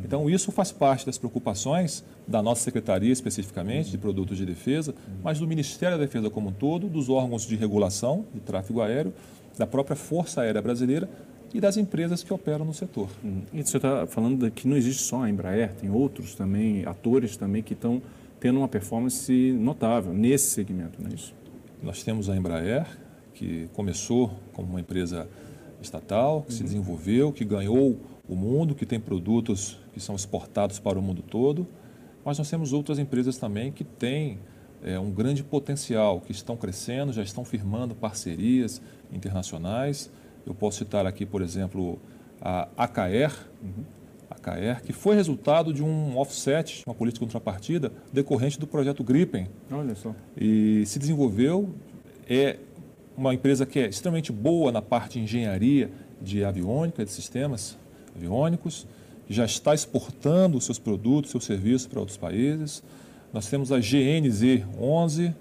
Então, 0.04 0.28
isso 0.28 0.52
faz 0.52 0.72
parte 0.72 1.06
das 1.06 1.18
preocupações 1.18 2.04
da 2.26 2.42
nossa 2.42 2.62
secretaria, 2.62 3.12
especificamente, 3.12 3.90
de 3.90 3.98
produtos 3.98 4.36
de 4.36 4.46
defesa, 4.46 4.94
mas 5.22 5.38
do 5.38 5.46
Ministério 5.46 5.96
da 5.98 6.04
Defesa 6.04 6.30
como 6.30 6.48
um 6.48 6.52
todo, 6.52 6.88
dos 6.88 7.08
órgãos 7.08 7.46
de 7.46 7.56
regulação 7.56 8.24
de 8.34 8.40
tráfego 8.40 8.80
aéreo, 8.80 9.12
da 9.56 9.66
própria 9.66 9.96
Força 9.96 10.42
Aérea 10.42 10.60
Brasileira 10.60 11.08
e 11.54 11.60
das 11.60 11.76
empresas 11.76 12.22
que 12.22 12.32
operam 12.32 12.64
no 12.64 12.74
setor. 12.74 13.08
Uhum. 13.24 13.42
E 13.52 13.62
você 13.62 13.78
está 13.78 14.06
falando 14.06 14.50
que 14.50 14.68
não 14.68 14.76
existe 14.76 15.02
só 15.02 15.22
a 15.22 15.30
Embraer, 15.30 15.72
tem 15.80 15.90
outros 15.90 16.34
também, 16.34 16.84
atores 16.84 17.36
também 17.36 17.62
que 17.62 17.72
estão 17.72 18.02
tendo 18.38 18.58
uma 18.58 18.68
performance 18.68 19.52
notável 19.52 20.12
nesse 20.12 20.50
segmento, 20.50 21.00
não 21.00 21.10
é 21.10 21.14
isso? 21.14 21.34
Nós 21.82 22.02
temos 22.02 22.28
a 22.28 22.36
Embraer, 22.36 22.86
que 23.34 23.68
começou 23.72 24.30
como 24.52 24.68
uma 24.68 24.80
empresa 24.80 25.28
estatal, 25.80 26.42
que 26.42 26.52
uhum. 26.52 26.58
se 26.58 26.62
desenvolveu, 26.64 27.32
que 27.32 27.44
ganhou 27.44 27.96
o 28.28 28.34
mundo, 28.34 28.74
que 28.74 28.84
tem 28.84 28.98
produtos 28.98 29.78
que 29.92 30.00
são 30.00 30.14
exportados 30.14 30.78
para 30.78 30.98
o 30.98 31.02
mundo 31.02 31.22
todo, 31.22 31.66
mas 32.24 32.38
nós 32.38 32.50
temos 32.50 32.72
outras 32.72 32.98
empresas 32.98 33.36
também 33.38 33.70
que 33.70 33.84
têm 33.84 34.38
é, 34.82 34.98
um 34.98 35.10
grande 35.10 35.44
potencial, 35.44 36.20
que 36.20 36.32
estão 36.32 36.56
crescendo, 36.56 37.12
já 37.12 37.22
estão 37.22 37.44
firmando 37.44 37.94
parcerias 37.94 38.82
internacionais. 39.12 40.10
Eu 40.44 40.54
posso 40.54 40.78
citar 40.78 41.06
aqui, 41.06 41.24
por 41.24 41.42
exemplo, 41.42 41.98
a 42.40 42.68
AKR. 42.76 43.46
Uhum. 43.62 43.84
A 44.28 44.34
Macaer, 44.34 44.82
que 44.82 44.92
foi 44.92 45.14
resultado 45.14 45.72
de 45.72 45.82
um 45.82 46.16
offset, 46.18 46.82
uma 46.86 46.94
política 46.94 47.24
contrapartida, 47.24 47.92
decorrente 48.12 48.58
do 48.58 48.66
projeto 48.66 49.04
Gripen. 49.04 49.48
Olha 49.70 49.94
só. 49.94 50.14
E 50.36 50.84
se 50.84 50.98
desenvolveu, 50.98 51.72
é 52.28 52.58
uma 53.16 53.32
empresa 53.32 53.64
que 53.64 53.78
é 53.78 53.86
extremamente 53.86 54.32
boa 54.32 54.72
na 54.72 54.82
parte 54.82 55.14
de 55.14 55.20
engenharia 55.20 55.90
de 56.20 56.44
aviônica, 56.44 57.04
de 57.04 57.10
sistemas 57.10 57.78
aviônicos, 58.16 58.86
já 59.28 59.44
está 59.44 59.74
exportando 59.74 60.60
seus 60.60 60.78
produtos, 60.78 61.30
seus 61.30 61.44
serviços 61.44 61.86
para 61.86 62.00
outros 62.00 62.16
países. 62.16 62.82
Nós 63.32 63.48
temos 63.48 63.72
a 63.72 63.78
GNZ 63.78 64.64
11, 64.80 65.34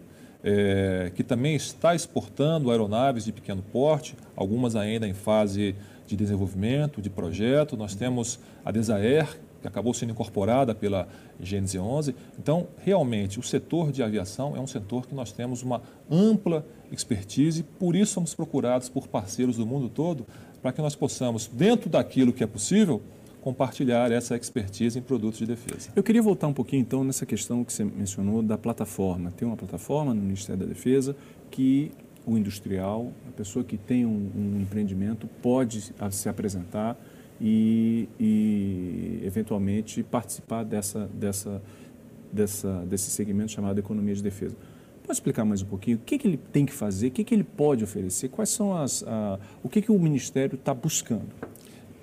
é, 0.44 1.12
que 1.16 1.24
também 1.24 1.56
está 1.56 1.96
exportando 1.96 2.70
aeronaves 2.70 3.26
de 3.26 3.32
pequeno 3.32 3.62
porte, 3.62 4.16
algumas 4.36 4.76
ainda 4.76 5.08
em 5.08 5.14
fase 5.14 5.76
de 6.06 6.16
desenvolvimento, 6.16 7.02
de 7.02 7.10
projeto. 7.10 7.78
Nós 7.78 7.96
temos 7.96 8.40
a 8.64 8.72
Desaer, 8.72 9.40
que 9.62 9.68
acabou 9.68 9.94
sendo 9.94 10.12
incorporada 10.12 10.76
pela 10.76 11.08
GNZ 11.40 11.76
11. 11.76 12.16
Então, 12.38 12.68
realmente, 12.84 13.40
o 13.40 13.44
setor 13.44 13.92
de 13.92 14.04
aviação 14.04 14.56
é 14.56 14.60
um 14.60 14.68
setor 14.68 15.08
que 15.08 15.16
nós 15.16 15.32
temos 15.32 15.64
uma 15.64 15.82
ampla 16.10 16.66
expertise, 16.92 17.64
por 17.64 17.96
isso 17.96 18.14
somos 18.14 18.36
procurados 18.36 18.90
por 18.90 19.08
parceiros 19.08 19.58
do 19.58 19.66
mundo 19.66 19.90
todo, 19.90 20.26
para 20.66 20.74
que 20.74 20.82
nós 20.82 20.96
possamos, 20.96 21.46
dentro 21.46 21.92
daquilo 21.92 22.34
que 22.34 22.44
é 22.44 22.48
possível, 22.48 23.00
compartilhar 23.40 24.12
essa 24.12 24.36
expertise 24.36 24.98
em 24.98 25.02
produtos 25.04 25.38
de 25.38 25.46
defesa. 25.46 25.92
Eu 25.96 26.02
queria 26.02 26.24
voltar 26.24 26.48
um 26.48 26.54
pouquinho 26.54 26.82
então 26.82 27.04
nessa 27.04 27.24
questão 27.24 27.64
que 27.64 27.72
você 27.72 27.84
mencionou 27.84 28.42
da 28.42 28.58
plataforma. 28.58 29.30
Tem 29.30 29.48
uma 29.48 29.56
plataforma 29.56 30.12
no 30.12 30.20
Ministério 30.20 30.60
da 30.60 30.66
Defesa 30.66 31.16
que 31.52 31.92
o 32.26 32.36
industrial, 32.36 33.12
a 33.28 33.32
pessoa 33.34 33.64
que 33.64 33.78
tem 33.78 34.08
um, 34.08 34.32
um 34.36 34.60
empreendimento, 34.60 35.28
pode 35.40 35.94
se 36.10 36.28
apresentar 36.28 36.98
e, 37.40 38.10
e, 38.20 39.22
eventualmente 39.24 40.02
participar 40.02 40.64
dessa, 40.64 41.08
dessa, 41.14 41.62
dessa, 42.34 42.84
desse 42.88 43.12
segmento 43.12 43.52
chamado 43.52 43.78
economia 43.78 44.16
de 44.16 44.24
defesa. 44.24 44.56
Pode 45.06 45.18
explicar 45.18 45.46
mais 45.46 45.62
um 45.62 45.68
pouquinho 45.68 45.98
o 45.98 46.00
que, 46.00 46.18
que 46.18 46.28
ele 46.28 46.38
tem 46.38 46.66
que 46.66 46.74
fazer, 46.74 47.10
o 47.10 47.12
que, 47.12 47.24
que 47.24 47.36
ele 47.36 47.44
pode 47.44 47.84
oferecer, 47.84 48.28
quais 48.30 48.50
são 48.50 48.76
as, 48.76 49.04
a, 49.04 49.38
o 49.62 49.70
que, 49.70 49.80
que 49.80 49.92
o 49.92 50.00
Ministério 50.00 50.56
está 50.56 50.74
buscando? 50.74 51.30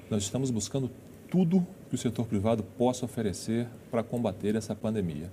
Nós 0.08 0.22
estamos 0.22 0.52
buscando 0.52 0.88
tudo 1.28 1.66
que 1.88 1.96
o 1.96 1.98
setor 1.98 2.26
privado 2.26 2.62
possa 2.62 3.04
oferecer 3.04 3.66
para 3.90 4.04
combater 4.04 4.54
essa 4.54 4.72
pandemia. 4.72 5.28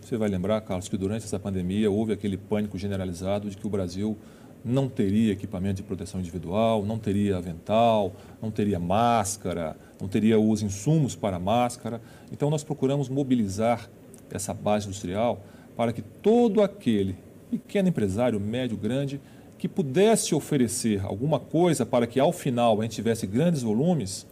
Você 0.00 0.16
vai 0.16 0.28
lembrar, 0.28 0.60
Carlos, 0.62 0.88
que 0.88 0.96
durante 0.96 1.24
essa 1.24 1.38
pandemia 1.38 1.88
houve 1.88 2.12
aquele 2.12 2.36
pânico 2.36 2.76
generalizado 2.76 3.48
de 3.48 3.56
que 3.56 3.66
o 3.66 3.70
Brasil 3.70 4.18
não 4.64 4.88
teria 4.88 5.34
equipamento 5.34 5.76
de 5.76 5.82
proteção 5.84 6.18
individual, 6.18 6.84
não 6.84 6.98
teria 6.98 7.36
avental, 7.36 8.12
não 8.42 8.50
teria 8.50 8.80
máscara, 8.80 9.76
não 10.00 10.08
teria 10.08 10.36
os 10.36 10.62
insumos 10.62 11.14
para 11.14 11.38
máscara. 11.38 12.02
Então, 12.32 12.50
nós 12.50 12.64
procuramos 12.64 13.08
mobilizar 13.08 13.88
essa 14.32 14.52
base 14.52 14.86
industrial 14.86 15.40
para 15.76 15.92
que 15.92 16.02
todo 16.02 16.62
aquele 16.62 17.16
pequeno 17.50 17.88
empresário, 17.88 18.40
médio, 18.40 18.76
grande, 18.76 19.20
que 19.58 19.68
pudesse 19.68 20.34
oferecer 20.34 21.04
alguma 21.04 21.38
coisa 21.40 21.86
para 21.86 22.06
que 22.06 22.20
ao 22.20 22.32
final 22.32 22.80
a 22.80 22.82
gente 22.82 22.96
tivesse 22.96 23.26
grandes 23.26 23.62
volumes, 23.62 24.26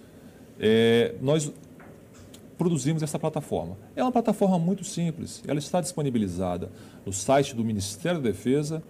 é, 0.60 1.14
nós 1.20 1.52
produzimos 2.58 3.02
essa 3.02 3.18
plataforma. 3.18 3.76
É 3.96 4.02
uma 4.02 4.12
plataforma 4.12 4.58
muito 4.58 4.84
simples, 4.84 5.42
ela 5.46 5.58
está 5.58 5.80
disponibilizada 5.80 6.70
no 7.04 7.12
site 7.12 7.56
do 7.56 7.64
Ministério 7.64 8.20
da 8.20 8.30
Defesa, 8.30 8.82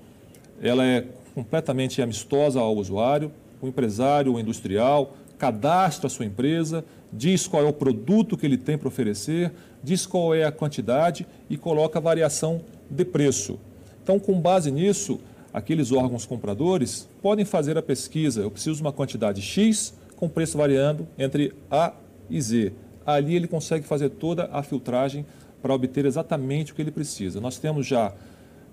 ela 0.61 0.85
é 0.85 1.07
completamente 1.35 2.03
amistosa 2.03 2.61
ao 2.61 2.77
usuário, 2.77 3.33
o 3.61 3.69
empresário, 3.69 4.35
o 4.35 4.41
industrial, 4.41 5.15
cadastra 5.43 6.07
a 6.07 6.11
sua 6.11 6.25
empresa, 6.25 6.85
diz 7.13 7.49
qual 7.49 7.65
é 7.65 7.69
o 7.69 7.73
produto 7.73 8.37
que 8.37 8.47
ele 8.47 8.57
tem 8.57 8.79
para 8.79 8.87
oferecer, 8.87 9.51
diz 9.83 10.07
qual 10.07 10.33
é 10.33 10.45
a 10.45 10.53
quantidade 10.53 11.27
e 11.51 11.57
coloca 11.57 11.99
a 11.99 12.01
variação 12.01 12.61
de 12.89 13.05
preço. 13.05 13.59
Então, 14.05 14.21
com 14.21 14.41
base 14.41 14.71
nisso, 14.71 15.19
aqueles 15.53 15.91
órgãos 15.91 16.25
compradores 16.25 17.09
podem 17.21 17.45
fazer 17.45 17.77
a 17.77 17.83
pesquisa. 17.83 18.43
Eu 18.43 18.53
preciso 18.53 18.77
de 18.77 18.83
uma 18.83 18.93
quantidade 18.93 19.43
X, 19.43 19.93
com 20.15 20.29
preço 20.29 20.57
variando 20.57 21.09
entre 21.19 21.53
A 21.69 21.93
e 22.31 22.41
Z. 22.41 22.73
Ali 23.05 23.35
ele 23.35 23.49
consegue 23.49 23.85
fazer 23.85 24.11
toda 24.11 24.49
a 24.53 24.63
filtragem 24.63 25.27
para 25.61 25.75
obter 25.75 26.07
exatamente 26.07 26.71
o 26.71 26.75
que 26.77 26.83
ele 26.83 26.93
precisa. 26.93 27.41
Nós 27.41 27.59
temos 27.59 27.85
já 27.85 28.15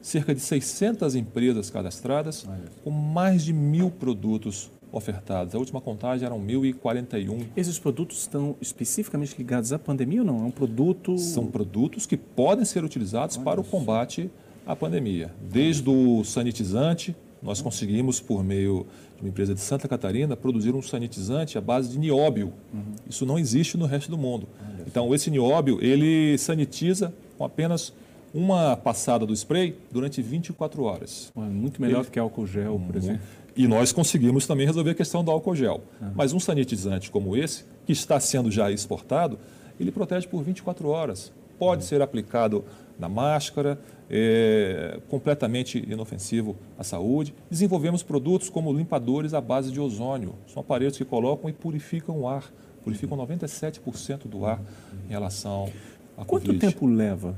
cerca 0.03 0.35
de 0.35 0.39
600 0.39 1.15
empresas 1.15 1.71
cadastradas, 1.71 2.45
com 2.83 2.91
mais 2.91 3.43
de 3.43 3.53
mil 3.53 3.89
produtos 3.89 4.69
ofertados. 4.91 5.55
A 5.55 5.57
última 5.57 5.79
contagem 5.79 6.25
eram 6.25 6.39
1.041. 6.39 7.47
Esses 7.55 7.77
produtos 7.77 8.19
estão 8.19 8.55
especificamente 8.61 9.35
ligados 9.37 9.71
à 9.71 9.79
pandemia 9.79 10.21
ou 10.21 10.25
não? 10.27 10.43
É 10.43 10.45
um 10.45 10.51
produto... 10.51 11.17
São 11.17 11.47
produtos 11.47 12.05
que 12.05 12.17
podem 12.17 12.65
ser 12.65 12.83
utilizados 12.83 13.37
Olha 13.37 13.45
para 13.45 13.61
o 13.61 13.63
combate 13.63 14.29
à 14.65 14.75
pandemia. 14.75 15.33
Desde 15.49 15.89
o 15.89 16.23
sanitizante, 16.23 17.15
nós 17.41 17.61
conseguimos, 17.61 18.19
por 18.19 18.43
meio 18.43 18.85
de 19.15 19.23
uma 19.23 19.29
empresa 19.29 19.53
de 19.53 19.61
Santa 19.61 19.87
Catarina, 19.87 20.35
produzir 20.35 20.73
um 20.75 20.81
sanitizante 20.81 21.57
à 21.57 21.61
base 21.61 21.89
de 21.89 21.99
nióbio. 21.99 22.53
Uhum. 22.73 22.95
Isso 23.09 23.25
não 23.25 23.39
existe 23.39 23.77
no 23.77 23.85
resto 23.85 24.09
do 24.09 24.17
mundo. 24.17 24.47
Então, 24.85 25.13
esse 25.13 25.29
nióbio, 25.29 25.77
ele 25.81 26.37
sanitiza 26.37 27.13
com 27.37 27.45
apenas 27.45 27.93
uma 28.33 28.77
passada 28.77 29.25
do 29.25 29.33
spray 29.33 29.75
durante 29.91 30.21
24 30.21 30.83
horas. 30.83 31.31
muito 31.35 31.81
melhor 31.81 32.03
do 32.03 32.11
que 32.11 32.19
álcool 32.19 32.45
gel, 32.45 32.79
por 32.85 32.95
exemplo. 32.95 33.21
E 33.55 33.67
nós 33.67 33.91
conseguimos 33.91 34.47
também 34.47 34.65
resolver 34.65 34.91
a 34.91 34.95
questão 34.95 35.23
do 35.23 35.31
álcool 35.31 35.55
gel. 35.55 35.81
Uhum. 36.01 36.11
Mas 36.15 36.33
um 36.33 36.39
sanitizante 36.39 37.11
como 37.11 37.35
esse, 37.35 37.65
que 37.85 37.91
está 37.91 38.19
sendo 38.19 38.49
já 38.49 38.71
exportado, 38.71 39.37
ele 39.79 39.91
protege 39.91 40.27
por 40.27 40.43
24 40.43 40.87
horas. 40.87 41.31
Pode 41.57 41.83
uhum. 41.83 41.87
ser 41.87 42.01
aplicado 42.01 42.63
na 42.97 43.09
máscara, 43.09 43.79
é, 44.09 44.99
completamente 45.07 45.77
inofensivo 45.87 46.55
à 46.77 46.83
saúde. 46.83 47.33
Desenvolvemos 47.49 48.03
produtos 48.03 48.49
como 48.49 48.73
limpadores 48.73 49.33
à 49.33 49.41
base 49.41 49.71
de 49.71 49.79
ozônio. 49.79 50.35
São 50.47 50.61
aparelhos 50.61 50.97
que 50.97 51.05
colocam 51.05 51.49
e 51.49 51.53
purificam 51.53 52.19
o 52.19 52.27
ar, 52.27 52.51
purificam 52.83 53.17
97% 53.17 54.27
do 54.27 54.45
ar 54.45 54.59
em 55.07 55.11
relação 55.11 55.69
a 56.17 56.25
Quanto 56.25 56.47
COVID. 56.47 56.59
tempo 56.59 56.85
leva, 56.85 57.37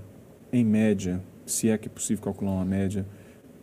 em 0.51 0.63
média, 0.65 1.21
se 1.45 1.69
é 1.69 1.77
que 1.77 1.87
é 1.87 1.91
possível 1.91 2.23
calcular 2.23 2.51
uma 2.51 2.65
média, 2.65 3.05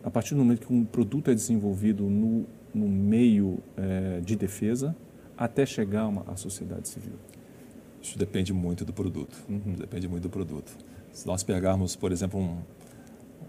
a 0.03 0.09
partir 0.09 0.33
do 0.33 0.39
momento 0.39 0.67
que 0.67 0.73
um 0.73 0.85
produto 0.85 1.29
é 1.29 1.33
desenvolvido 1.33 2.03
no, 2.03 2.45
no 2.73 2.87
meio 2.87 3.59
é, 3.75 4.21
de 4.21 4.35
defesa 4.35 4.95
até 5.37 5.65
chegar 5.65 6.07
uma, 6.07 6.23
à 6.27 6.35
sociedade 6.35 6.87
civil? 6.87 7.13
Isso 8.01 8.17
depende 8.17 8.53
muito 8.53 8.85
do 8.85 8.93
produto. 8.93 9.37
Uhum. 9.49 9.75
Depende 9.77 10.07
muito 10.07 10.23
do 10.23 10.29
produto. 10.29 10.75
Se 11.11 11.27
nós 11.27 11.43
pegarmos, 11.43 11.95
por 11.95 12.11
exemplo, 12.11 12.39
um, 12.39 12.57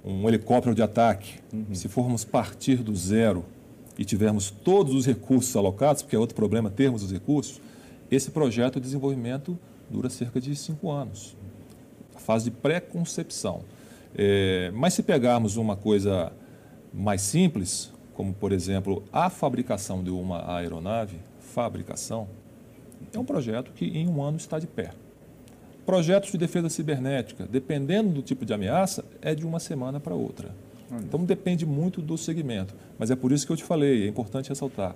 um 0.05 0.29
helicóptero 0.29 0.75
de 0.75 0.83
ataque, 0.83 1.39
uhum. 1.53 1.75
se 1.75 1.89
formos 1.89 2.25
partir 2.25 2.77
do 2.77 2.95
zero 2.95 3.45
e 3.97 4.05
tivermos 4.05 4.51
todos 4.51 4.95
os 4.95 5.07
recursos 5.07 5.55
alocados, 5.55 6.03
porque 6.03 6.17
é 6.17 6.19
outro 6.19 6.35
problema 6.35 6.71
termos 6.71 7.03
os 7.03 7.13
recursos, 7.13 7.61
esse 8.11 8.31
projeto 8.31 8.75
de 8.75 8.87
desenvolvimento 8.87 9.59
dura 9.89 10.11
cerca 10.11 10.41
de 10.41 10.55
cinco 10.57 10.91
anos. 10.91 11.37
Fase 12.25 12.45
de 12.45 12.51
pré-concepção. 12.51 13.63
É, 14.15 14.71
mas 14.75 14.95
se 14.95 15.03
pegarmos 15.03 15.57
uma 15.57 15.77
coisa 15.77 16.33
mais 16.93 17.23
simples, 17.23 17.93
como 18.15 18.33
por 18.33 18.53
exemplo 18.53 19.03
a 19.13 19.31
fabricação 19.31 20.03
de 20.03 20.11
uma 20.11 20.57
aeronave, 20.57 21.17
fabricação, 21.39 22.29
é 23.13 23.19
um 23.19 23.25
projeto 23.25 23.73
que 23.73 23.87
em 23.87 24.09
um 24.09 24.23
ano 24.23 24.37
está 24.37 24.59
de 24.59 24.67
pé. 24.67 24.91
Projetos 25.87 26.31
de 26.31 26.39
defesa 26.39 26.69
cibernética, 26.69 27.47
dependendo 27.51 28.11
do 28.11 28.23
tipo 28.23 28.45
de 28.45 28.53
ameaça, 28.53 29.05
é 29.23 29.35
de 29.35 29.47
uma 29.47 29.59
semana 29.59 29.99
para 29.99 30.15
outra. 30.15 30.51
Então 30.93 31.25
depende 31.25 31.65
muito 31.65 32.03
do 32.03 32.19
segmento. 32.19 32.75
Mas 32.99 33.11
é 33.11 33.17
por 33.17 33.33
isso 33.33 33.47
que 33.47 33.53
eu 33.53 33.57
te 33.57 33.65
falei, 33.65 34.05
é 34.05 34.09
importante 34.09 34.49
ressaltar. 34.49 34.95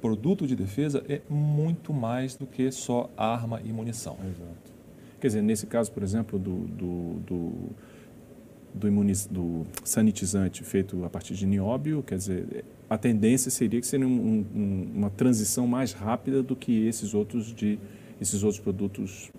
Produto 0.00 0.46
de 0.46 0.54
defesa 0.54 1.04
é 1.08 1.20
muito 1.28 1.92
mais 1.92 2.34
do 2.34 2.46
que 2.46 2.70
só 2.70 3.10
arma 3.16 3.60
e 3.64 3.72
munição. 3.72 4.16
Exato. 4.22 4.73
Quer 5.24 5.28
dizer, 5.28 5.42
nesse 5.42 5.66
caso, 5.66 5.90
por 5.90 6.02
exemplo, 6.02 6.38
do, 6.38 6.66
do, 6.66 7.14
do, 7.26 7.52
do, 8.74 8.86
imuniz, 8.86 9.24
do 9.24 9.64
sanitizante 9.82 10.62
feito 10.62 11.02
a 11.02 11.08
partir 11.08 11.32
de 11.32 11.46
nióbio, 11.46 12.02
quer 12.02 12.18
dizer, 12.18 12.62
a 12.90 12.98
tendência 12.98 13.50
seria 13.50 13.80
que 13.80 13.86
seria 13.86 14.06
um, 14.06 14.44
um, 14.54 14.92
uma 14.94 15.08
transição 15.08 15.66
mais 15.66 15.94
rápida 15.94 16.42
do 16.42 16.54
que 16.54 16.86
esses 16.86 17.14
outros, 17.14 17.54
de, 17.54 17.78
esses 18.20 18.42
outros 18.42 18.60
produtos 18.60 19.30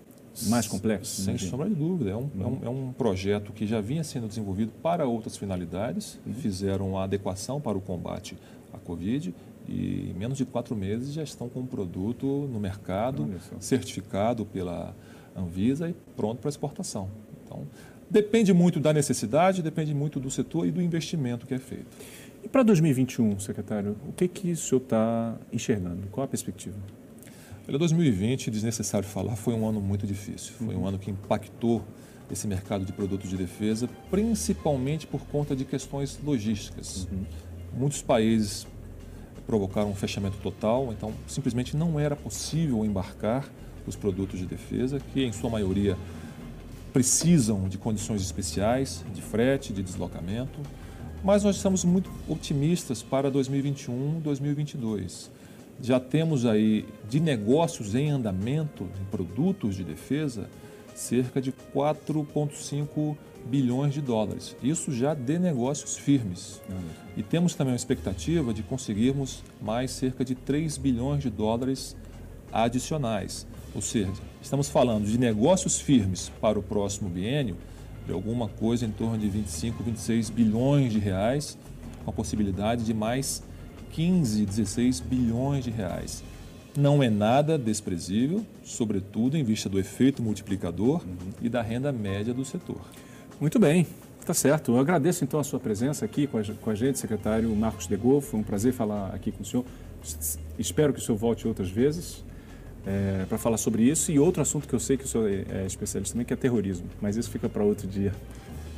mais 0.48 0.66
complexo? 0.66 1.22
Sem 1.22 1.34
imagino. 1.34 1.50
sombra 1.52 1.68
de 1.68 1.76
dúvida. 1.76 2.10
É 2.10 2.16
um, 2.16 2.30
é, 2.40 2.44
um, 2.44 2.58
é 2.64 2.68
um, 2.68 2.92
projeto 2.92 3.52
que 3.52 3.64
já 3.64 3.80
vinha 3.80 4.02
sendo 4.02 4.26
desenvolvido 4.26 4.72
para 4.82 5.06
outras 5.06 5.36
finalidades, 5.36 6.18
uhum. 6.26 6.34
fizeram 6.34 6.98
a 6.98 7.04
adequação 7.04 7.60
para 7.60 7.78
o 7.78 7.80
combate 7.80 8.36
à 8.72 8.78
Covid 8.78 9.32
e 9.68 10.10
em 10.10 10.14
menos 10.18 10.36
de 10.36 10.44
quatro 10.44 10.74
meses 10.74 11.12
já 11.12 11.22
estão 11.22 11.48
com 11.48 11.60
o 11.60 11.66
produto 11.66 12.26
no 12.52 12.58
mercado, 12.58 13.30
certificado 13.60 14.44
pela 14.44 14.92
Anvisa 15.36 15.88
e 15.88 15.94
pronto 16.16 16.40
para 16.40 16.48
exportação. 16.48 17.08
Então, 17.44 17.66
depende 18.10 18.52
muito 18.52 18.80
da 18.80 18.92
necessidade, 18.92 19.62
depende 19.62 19.94
muito 19.94 20.18
do 20.18 20.30
setor 20.30 20.66
e 20.66 20.70
do 20.70 20.80
investimento 20.80 21.46
que 21.46 21.54
é 21.54 21.58
feito. 21.58 21.86
E 22.42 22.48
para 22.48 22.62
2021, 22.62 23.38
secretário, 23.40 23.96
o 24.08 24.12
que, 24.12 24.28
que 24.28 24.52
o 24.52 24.56
senhor 24.56 24.80
está 24.80 25.36
enxergando? 25.52 26.06
Qual 26.12 26.24
a 26.24 26.28
perspectiva? 26.28 26.76
Olha, 27.68 27.78
2020, 27.78 28.50
desnecessário 28.50 29.08
falar, 29.08 29.34
foi 29.34 29.52
um 29.54 29.68
ano 29.68 29.80
muito 29.80 30.06
difícil. 30.06 30.52
Foi 30.54 30.76
um 30.76 30.86
ano 30.86 30.98
que 30.98 31.10
impactou 31.10 31.84
esse 32.30 32.46
mercado 32.46 32.84
de 32.84 32.92
produtos 32.92 33.28
de 33.28 33.36
defesa, 33.36 33.88
principalmente 34.10 35.06
por 35.06 35.20
conta 35.26 35.56
de 35.56 35.64
questões 35.64 36.18
logísticas. 36.24 37.08
Uhum. 37.10 37.24
Muitos 37.76 38.02
países 38.02 38.66
provocaram 39.46 39.90
um 39.90 39.94
fechamento 39.94 40.36
total, 40.38 40.92
então 40.92 41.12
simplesmente 41.26 41.76
não 41.76 41.98
era 41.98 42.16
possível 42.16 42.84
embarcar 42.84 43.48
os 43.86 43.96
produtos 43.96 44.38
de 44.38 44.46
defesa, 44.46 45.00
que 45.12 45.24
em 45.24 45.32
sua 45.32 45.50
maioria 45.50 45.96
precisam 46.92 47.68
de 47.68 47.76
condições 47.76 48.22
especiais, 48.22 49.04
de 49.14 49.20
frete, 49.20 49.72
de 49.72 49.82
deslocamento. 49.82 50.58
Mas 51.22 51.44
nós 51.44 51.56
estamos 51.56 51.84
muito 51.84 52.10
otimistas 52.28 53.02
para 53.02 53.30
2021, 53.30 54.20
2022. 54.20 55.30
Já 55.82 56.00
temos 56.00 56.46
aí 56.46 56.86
de 57.08 57.20
negócios 57.20 57.94
em 57.94 58.10
andamento, 58.10 58.84
em 59.00 59.04
produtos 59.10 59.74
de 59.74 59.84
defesa, 59.84 60.48
cerca 60.94 61.40
de 61.40 61.52
4,5 61.74 63.16
bilhões 63.44 63.92
de 63.92 64.00
dólares. 64.00 64.56
Isso 64.62 64.92
já 64.92 65.14
de 65.14 65.38
negócios 65.38 65.96
firmes. 65.96 66.60
Uhum. 66.68 66.76
E 67.16 67.22
temos 67.22 67.54
também 67.54 67.72
uma 67.72 67.76
expectativa 67.76 68.52
de 68.52 68.62
conseguirmos 68.62 69.42
mais 69.60 69.90
cerca 69.90 70.24
de 70.24 70.34
3 70.34 70.78
bilhões 70.78 71.22
de 71.22 71.30
dólares 71.30 71.94
adicionais. 72.64 73.46
Ou 73.74 73.82
seja, 73.82 74.12
estamos 74.40 74.68
falando 74.68 75.06
de 75.06 75.18
negócios 75.18 75.80
firmes 75.80 76.30
para 76.40 76.58
o 76.58 76.62
próximo 76.62 77.08
biênio 77.08 77.56
de 78.06 78.12
alguma 78.12 78.48
coisa 78.48 78.86
em 78.86 78.90
torno 78.90 79.18
de 79.18 79.28
25, 79.28 79.82
26 79.82 80.30
bilhões 80.30 80.92
de 80.92 80.98
reais, 80.98 81.58
com 82.04 82.10
a 82.10 82.12
possibilidade 82.12 82.84
de 82.84 82.94
mais 82.94 83.42
15, 83.92 84.46
16 84.46 85.00
bilhões 85.00 85.64
de 85.64 85.70
reais 85.70 86.22
não 86.76 87.02
é 87.02 87.08
nada 87.08 87.58
desprezível, 87.58 88.44
sobretudo 88.62 89.36
em 89.36 89.42
vista 89.42 89.68
do 89.68 89.78
efeito 89.78 90.22
multiplicador 90.22 91.02
uhum. 91.04 91.16
e 91.40 91.48
da 91.48 91.62
renda 91.62 91.90
média 91.90 92.34
do 92.34 92.44
setor. 92.44 92.80
Muito 93.40 93.58
bem, 93.58 93.86
tá 94.24 94.34
certo. 94.34 94.72
Eu 94.72 94.78
agradeço 94.78 95.24
então 95.24 95.40
a 95.40 95.44
sua 95.44 95.58
presença 95.58 96.04
aqui 96.04 96.26
com 96.26 96.38
a, 96.38 96.42
com 96.44 96.70
a 96.70 96.74
gente, 96.74 96.98
secretário 96.98 97.54
Marcos 97.56 97.86
Degol. 97.86 98.20
Foi 98.20 98.38
um 98.38 98.42
prazer 98.42 98.72
falar 98.72 99.14
aqui 99.14 99.32
com 99.32 99.42
o 99.42 99.46
senhor. 99.46 99.64
Espero 100.58 100.92
que 100.92 101.00
o 101.00 101.02
senhor 101.02 101.16
volte 101.16 101.48
outras 101.48 101.70
vezes 101.70 102.24
é, 102.86 103.24
para 103.28 103.36
falar 103.36 103.56
sobre 103.56 103.82
isso 103.82 104.12
e 104.12 104.18
outro 104.18 104.40
assunto 104.40 104.68
que 104.68 104.74
eu 104.74 104.78
sei 104.78 104.96
que 104.96 105.04
o 105.04 105.08
senhor 105.08 105.28
é, 105.28 105.62
é 105.62 105.66
especialista 105.66 106.14
também, 106.14 106.24
que 106.24 106.32
é 106.32 106.36
terrorismo. 106.36 106.86
Mas 107.00 107.16
isso 107.16 107.28
fica 107.30 107.48
para 107.48 107.64
outro 107.64 107.86
dia. 107.86 108.12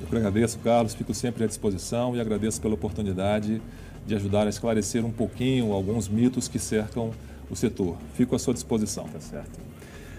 Eu 0.01 0.07
que 0.07 0.17
agradeço, 0.17 0.59
Carlos. 0.61 0.95
Fico 0.95 1.13
sempre 1.13 1.45
à 1.45 1.47
disposição 1.47 2.17
e 2.17 2.21
agradeço 2.21 2.61
pela 2.61 2.75
oportunidade 2.75 3.61
de 4.07 4.15
ajudar 4.15 4.47
a 4.47 4.51
esclarecer 4.51 5.05
um 5.05 5.11
pouquinho 5.11 5.73
alguns 5.73 6.09
mitos 6.09 6.49
que 6.49 6.59
cercam 6.59 7.13
o 7.51 7.57
setor. 7.57 7.97
Fico 8.15 8.35
à 8.35 8.39
sua 8.39 8.55
disposição. 8.55 9.05
Tá 9.09 9.21
certo. 9.21 9.59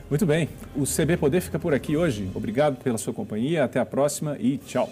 Muito 0.09 0.25
bem. 0.25 0.49
O 0.75 0.83
CB 0.83 1.17
Poder 1.17 1.41
fica 1.41 1.57
por 1.57 1.73
aqui 1.73 1.95
hoje. 1.95 2.29
Obrigado 2.35 2.77
pela 2.83 2.97
sua 2.97 3.13
companhia. 3.13 3.63
Até 3.63 3.79
a 3.79 3.85
próxima 3.85 4.37
e 4.39 4.57
tchau. 4.57 4.89